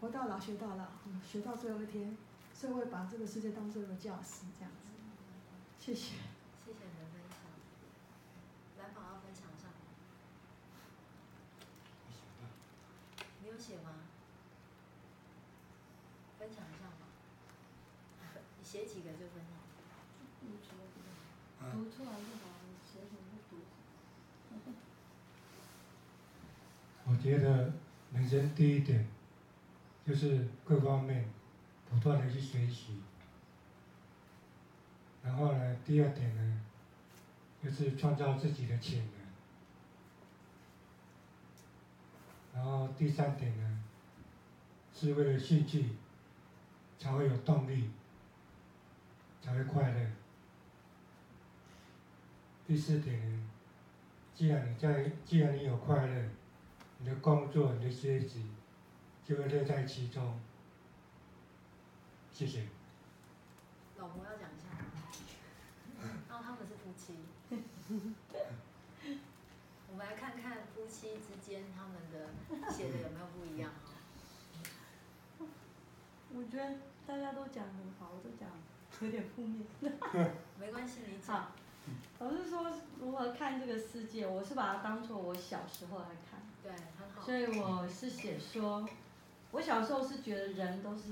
[0.01, 0.85] 活到老学到老，
[1.25, 2.17] 学到最后一天，
[2.53, 4.91] 所以会把这个世界当做一个教室这样子。
[5.79, 6.15] 谢谢。
[6.65, 7.37] 谢谢你的分享。
[8.77, 9.71] 来宝要分享上。
[13.41, 13.91] 你有写吗？
[16.37, 16.87] 分享一下。
[18.63, 19.41] 写几个就分
[21.89, 23.19] 出来就好了，写什么
[23.49, 23.57] 读？
[27.09, 27.73] 我觉得
[28.13, 29.07] 人生第一点
[30.05, 31.29] 就是各方面
[31.89, 33.01] 不断的去学习，
[35.23, 36.61] 然后呢，第二点呢，
[37.63, 39.11] 就是创造自己的潜能，
[42.55, 43.83] 然后第三点呢，
[44.93, 45.91] 是为了兴趣
[46.99, 47.89] 才会有动力，
[49.41, 50.09] 才会快乐。
[52.67, 53.49] 第四点呢，
[54.35, 56.29] 既然你在，既然你有快乐。
[56.99, 58.43] 你的工作、你的学习，
[59.23, 60.39] 就会乐在其中。
[62.33, 62.63] 谢谢。
[63.97, 64.69] 老婆要讲一下。
[66.27, 67.13] 然 后他们是夫妻。
[69.91, 72.31] 我们来看看夫妻之间他们的
[72.71, 73.71] 写的有没有不一样
[76.33, 78.49] 我觉得大家都讲很好，我都讲
[79.01, 79.67] 有点负面。
[80.59, 81.51] 没关系，你讲。
[82.19, 86.39] 我是说如何看这个世界，我是把它当做我小时候来看。
[86.63, 87.21] 对，很好。
[87.23, 88.87] 所以我是写说，
[89.51, 91.03] 我小时候是觉得人都是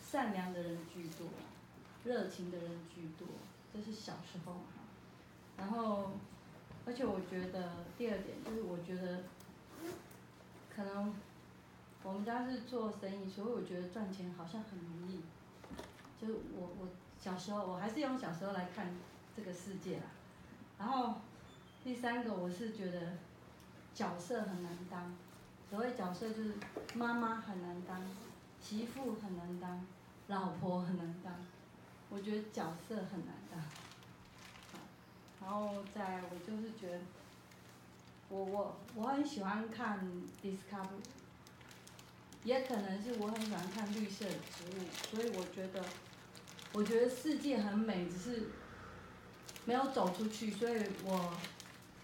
[0.00, 1.28] 善良的人居多，
[2.04, 3.28] 热情的人居多，
[3.72, 4.82] 这是小时候哈。
[5.58, 6.12] 然后，
[6.86, 9.24] 而且我觉得第二点就是，我觉得
[10.74, 11.14] 可能
[12.02, 15.20] 我们家是做生意，所以我觉得赚钱好像很容易。
[16.20, 16.88] 就是我我
[17.20, 18.94] 小时候，我还是用小时候来看
[19.36, 20.04] 这个世界啦。
[20.78, 21.16] 然后
[21.84, 23.12] 第三个，我是觉得。
[23.94, 25.10] 角色很难当，
[25.70, 26.52] 所谓角色就是
[26.92, 27.98] 妈妈很难当，
[28.60, 29.86] 媳妇很难当，
[30.26, 31.32] 老婆很难当，
[32.10, 33.58] 我觉得角色很难当。
[35.40, 37.00] 然后再我就是觉得，
[38.28, 39.98] 我我我很喜欢看
[40.42, 41.00] Discovery，
[42.44, 45.82] 也可能是我很喜欢看绿色植物，所以我觉得，
[46.74, 48.50] 我觉得世界很美，只是
[49.66, 51.34] 没有走出去，所以我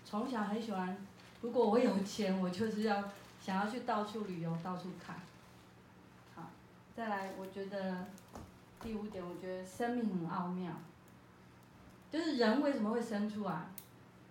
[0.04, 0.94] 从小很喜欢。
[1.40, 3.02] 如果我有钱，我就是要
[3.40, 5.16] 想要去到处旅游，到处看。
[6.34, 6.50] 好，
[6.94, 8.04] 再来，我觉得
[8.80, 10.72] 第五点，我觉得生命很奥妙，
[12.10, 13.66] 就是人为什么会生出来？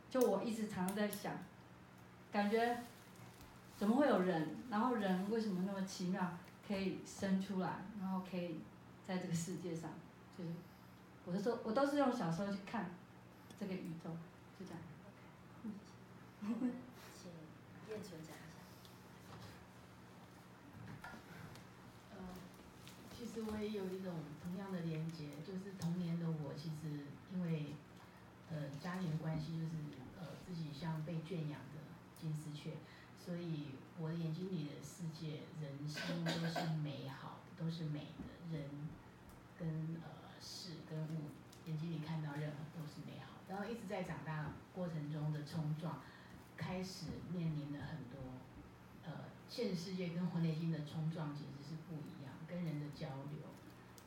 [0.09, 1.33] 就我一直常常在想，
[2.33, 2.83] 感觉
[3.77, 4.57] 怎么会有人？
[4.69, 8.59] 然后人为什么那么奇妙，可以生出来，然后可以
[9.07, 9.89] 在这个世界上，
[10.37, 10.49] 就是
[11.25, 12.89] 我是说，我都是用小时候去看
[13.61, 14.09] 这个宇宙，
[14.57, 14.81] 就这样。
[16.41, 18.33] 讲一下。
[23.15, 27.75] 其实我也有一种同样的连接，就是童年的我，其实因为
[28.49, 29.69] 呃家庭关系，就是
[30.19, 31.77] 呃自己像被圈养的
[32.19, 32.77] 金丝雀，
[33.23, 38.89] 所以我的眼睛里的世界，人心都是美好的，都是美的，人
[39.59, 39.69] 跟
[40.01, 40.09] 呃
[40.41, 41.29] 事跟物，
[41.67, 43.20] 眼睛里看到任何都是美好。
[43.51, 45.99] 然后一直在长大过程中的冲撞。
[46.57, 48.21] 开始面临了很多，
[49.03, 53.49] 呃，现实世界跟婚内心的冲撞其实是不一样，跟人的交流，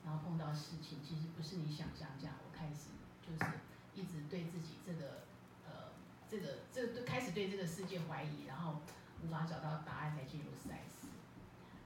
[0.04, 2.36] 然后碰到事情，其实不是你想象这样。
[2.46, 2.94] 我开始
[3.26, 3.58] 就是
[3.92, 5.24] 一直对自己这个，
[5.66, 5.90] 呃，
[6.30, 8.80] 这个这个都开始对这个世界怀疑，然后
[9.24, 11.08] 无法找到答案才进入赛事。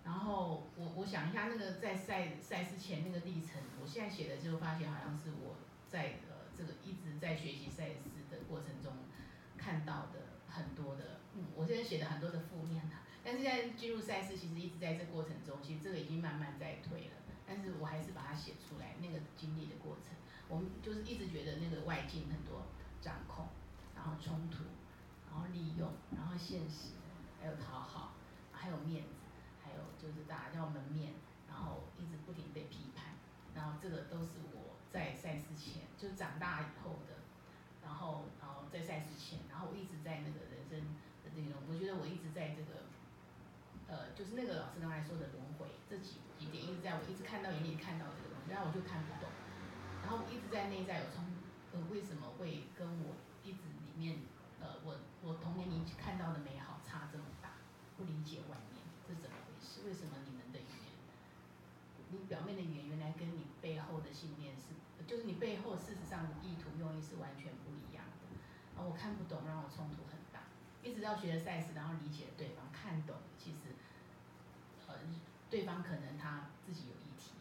[0.05, 5.57] 然后我我想一下那个在赛赛事前那个历程，我现在写的就发现好像是我
[5.89, 6.17] 在
[7.39, 8.93] 学习赛事的过程中
[9.57, 10.27] 看到的。
[10.51, 17.15] 很多的，嗯，我现在写的很多的负面的，但是在进入赛事，其实一直在这过程中，其实这个已经慢慢在退了，
[17.47, 20.17] 但是我还是把它写出来，那个经历的过程，
[20.49, 22.67] 我们就是一直觉得那个外境很多
[23.01, 23.47] 掌控，
[23.95, 24.65] 然后冲突，
[25.31, 26.97] 然后利用，然后现实，
[27.39, 28.15] 还有讨好，
[28.51, 29.29] 还有面子，
[29.63, 31.13] 还有就是大家叫门面，
[31.47, 33.15] 然后一直不停被批判，
[33.55, 37.18] 然后这个都是我在赛事前，就长大以后的，
[37.89, 40.85] 然后然后在赛之前，然后我一直在那个人生。
[41.25, 42.87] 的内容，我觉得我一直在这个，
[43.89, 49.29] 呃，就是那个老师刚才说的轮回这几几点，一直在我一直看到眼里看到这个东西，然后我就看不懂，
[50.01, 51.27] 然后我一直在内在有冲，
[51.75, 54.25] 呃，为什么会跟我一直里面，
[54.61, 57.61] 呃，我我童年里看到的美好差这么大，
[57.99, 59.83] 不理解外面是怎么回事？
[59.85, 60.95] 为什么你们的语言，
[62.15, 64.73] 你表面的语言原来跟你背后的信念是，
[65.05, 67.53] 就是你背后事实上的意图用意是完全
[68.85, 70.41] 我看不懂，让我冲突很大。
[70.83, 73.75] 一直到学了赛事，然后理解对方，看懂其实，
[74.87, 74.95] 呃，
[75.51, 77.33] 对方可能他自己有议题，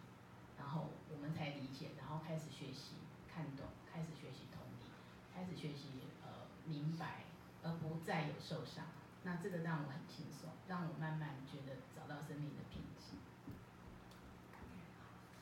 [0.57, 2.95] 然后我们才理解，然后开始学习
[3.33, 4.89] 看懂，开始学习同理，
[5.33, 7.25] 开始学习呃明白，
[7.63, 8.85] 而不再有受伤。
[9.23, 13.17] 那这个让我很轻松，让我慢慢觉得找到生命的品质。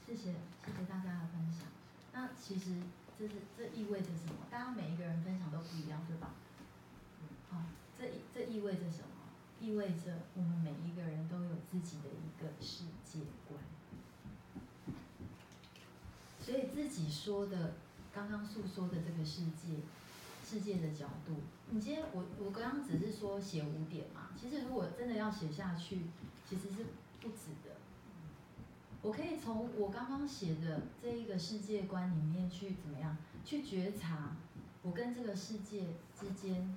[0.06, 0.34] 谢谢，
[0.66, 1.68] 谢谢大家的分享。
[2.14, 2.82] 那其实
[3.18, 4.46] 这是这意味着什么？
[4.52, 6.34] 大家每一个人分享都不一样，对吧？
[7.50, 7.64] 好，
[7.98, 9.08] 这这意味着什么？
[9.62, 13.64] 意味着我们每一个人都有自己的一个世界观。
[16.42, 17.76] 所以自己说的，
[18.14, 19.80] 刚刚诉说的这个世界，
[20.46, 21.42] 世界的角度，
[21.72, 26.02] 你今天我我刚刚只是说写五点嘛，其实如果真的要写下去，
[26.48, 26.86] 其实是
[27.22, 27.78] 不止的。
[29.06, 34.36] 我可以从我刚刚写的这一个世界观里面去怎么样，去觉察
[34.82, 35.90] 我跟这个世界
[36.20, 36.76] 之间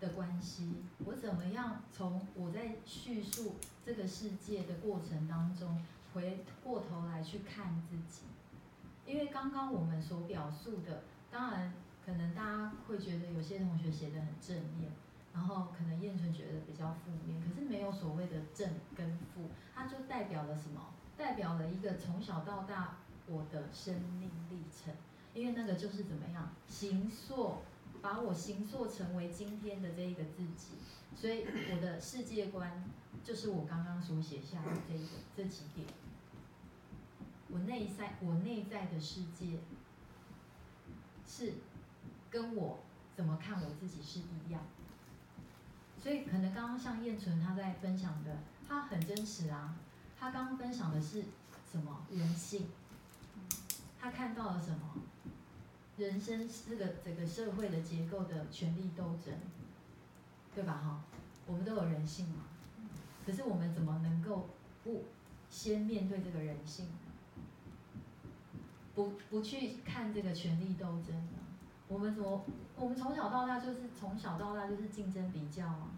[0.00, 3.54] 的关系，我怎么样从我在叙述
[3.86, 5.80] 这个世界的过程当中，
[6.12, 8.22] 回过头来去看自己。
[9.06, 11.72] 因为刚刚我们所表述的，当然
[12.04, 14.90] 可能大家会觉得有些同学写的很正面，
[15.32, 20.94] 然后可能燕纯觉得比较负面，可是没有所谓的正跟负，它就代表了什么？
[21.18, 24.94] 代表了一个从小到大我的生命历程，
[25.34, 27.58] 因为那个就是怎么样形塑，
[28.00, 30.76] 把我形塑成为今天的这一个自己，
[31.16, 32.84] 所以我的世界观
[33.24, 35.86] 就是我刚刚所写下的这一个这几点。
[37.50, 39.58] 我内在，我内在的世界
[41.26, 41.54] 是
[42.30, 42.78] 跟我
[43.16, 44.62] 怎么看我自己是一样，
[46.00, 48.36] 所以可能刚刚像燕纯他在分享的，
[48.68, 49.76] 他很真实啊。
[50.18, 51.24] 他刚分享的是
[51.70, 52.66] 什么人性？
[54.00, 54.94] 他看到了什么？
[55.96, 59.34] 人生这个整个社会的结构的权力斗争，
[60.54, 60.74] 对吧？
[60.74, 61.00] 哈，
[61.46, 62.44] 我们都有人性嘛。
[63.26, 64.48] 可是我们怎么能够
[64.84, 65.04] 不
[65.50, 66.86] 先面对这个人性？
[68.94, 71.38] 不不去看这个权力斗争呢？
[71.88, 72.44] 我们怎么？
[72.76, 75.90] 我们从小到大就是从小到大就是竞争比较啊，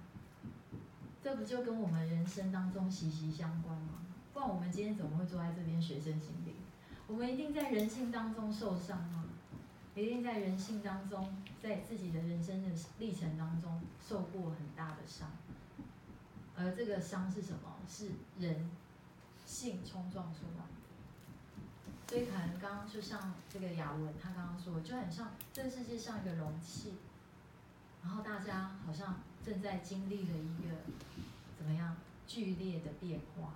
[1.23, 3.95] 这不就跟我们人生当中息息相关吗？
[4.33, 6.55] 不然我们今天怎么会坐在这边学生心理？
[7.07, 9.24] 我们一定在人性当中受伤啊，
[9.95, 12.68] 一定在人性当中，在自己的人生的
[12.99, 15.28] 历程当中受过很大的伤，
[16.57, 17.76] 而这个伤是什么？
[17.89, 18.70] 是人
[19.45, 20.70] 性冲撞出来的。
[22.09, 26.95] 所以可能刚刚就像这个雅文他刚刚说，就很像这世界像一个容器，
[28.03, 30.76] 然后大家好像正在经历了一个
[31.59, 31.97] 怎么样
[32.28, 33.55] 剧烈的变化。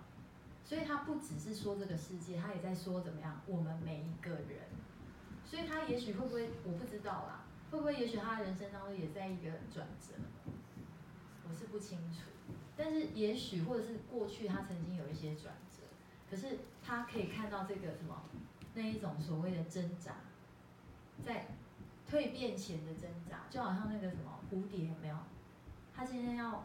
[0.65, 4.65] 所以他不只是说这个世界，他也在说怎么样我们每一个人。
[5.45, 10.15] 所以他也许会不会我不知道啦，会不会也许他人生当中也在一个转折，
[11.49, 12.23] 我是不清楚。
[12.77, 15.83] 但是也许或者是过去他曾经有一些转折，
[16.29, 18.23] 可是他可以看到这个什么？
[18.77, 20.17] 那一种所谓的挣扎，
[21.25, 21.47] 在
[22.11, 25.17] 蜕变前的挣扎，就好像那个什么蝴蝶有没有？
[25.95, 26.65] 他今天要，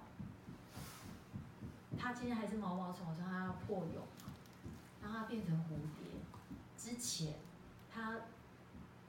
[1.99, 4.07] 它今天还是毛毛虫的时候，它要破蛹，
[5.03, 6.07] 让它变成蝴蝶
[6.77, 7.35] 之前，
[7.93, 8.21] 它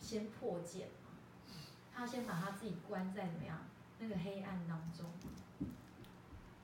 [0.00, 1.10] 先破茧嘛，
[1.94, 3.58] 它先把它自己关在怎么样
[4.00, 5.06] 那个黑暗当中，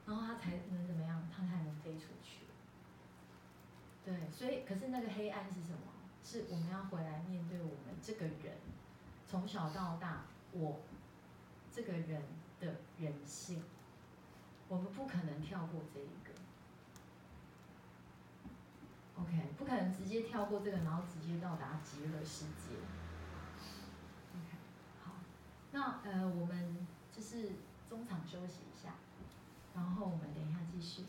[0.04, 2.40] 然后它才能怎么样，它才能飞出去。
[4.04, 5.78] 对，所以可是那个黑暗是什么？
[6.24, 8.56] 是我们要回来面对我们这个人，
[9.28, 10.80] 从小到大，我
[11.72, 12.22] 这个人
[12.58, 13.62] 的人性，
[14.68, 16.32] 我们不可能跳过这一个。
[19.18, 22.76] OK，不可能直接跳过这个，然后直接到达极乐世界。
[24.34, 24.56] OK，
[25.02, 25.12] 好，
[25.72, 27.52] 那呃，我们就是
[27.88, 28.94] 中场休息一下，
[29.74, 31.04] 然后我们等一下继续。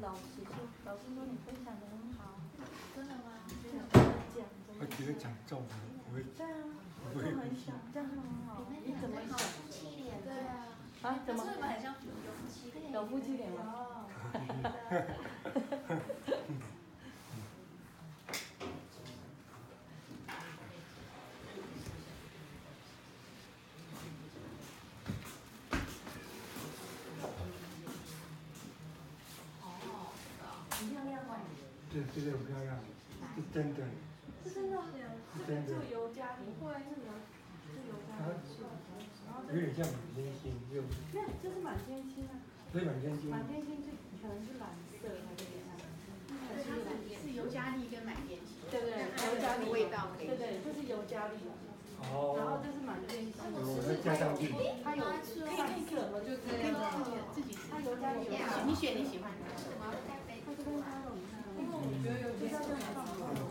[0.00, 2.34] 老师说，老师说你分享的很好，
[2.94, 3.22] 真的吗？
[3.62, 3.78] 真的
[4.34, 4.44] 讲，
[4.80, 5.68] 我觉得讲中文，
[6.08, 6.22] 我会。
[6.36, 6.48] 对啊，
[7.14, 8.16] 我就很想，这样很
[8.46, 8.62] 好。
[8.84, 9.30] 你怎么想？
[10.24, 10.66] 对啊。
[11.02, 11.18] 啊？
[11.26, 11.44] 怎么？
[11.44, 11.46] 有
[12.34, 12.92] 夫妻脸？
[12.92, 14.06] 有夫妻脸吗？
[32.16, 32.72] 这个很漂亮，
[33.36, 33.84] 是真的。
[34.48, 34.80] 是真的，
[35.44, 37.12] 这个就尤加利，不然是尤，
[37.68, 38.32] 是尤加利。
[39.52, 40.80] 有点像满天星，又。
[41.12, 42.40] 对，这是满天星啊。
[42.72, 43.28] 所以满天星。
[43.28, 43.92] 满天星是
[44.22, 45.76] 可能是蓝色还是怎样？
[46.56, 47.84] 它是是尤加利。
[47.92, 48.64] 跟满天星。
[48.70, 49.68] 对对，尤加利。
[49.68, 50.26] 味道可以。
[50.26, 51.36] 对对，这是尤加利。
[52.00, 54.56] 哦然后哦，这是满天星，我再加上去。
[54.82, 56.80] 它有可以可以怎么就这可以样？
[57.36, 58.24] 自己吃它有加油，
[58.64, 59.44] 你选你喜欢的。
[62.52, 62.62] 样
[62.94, 63.45] 放。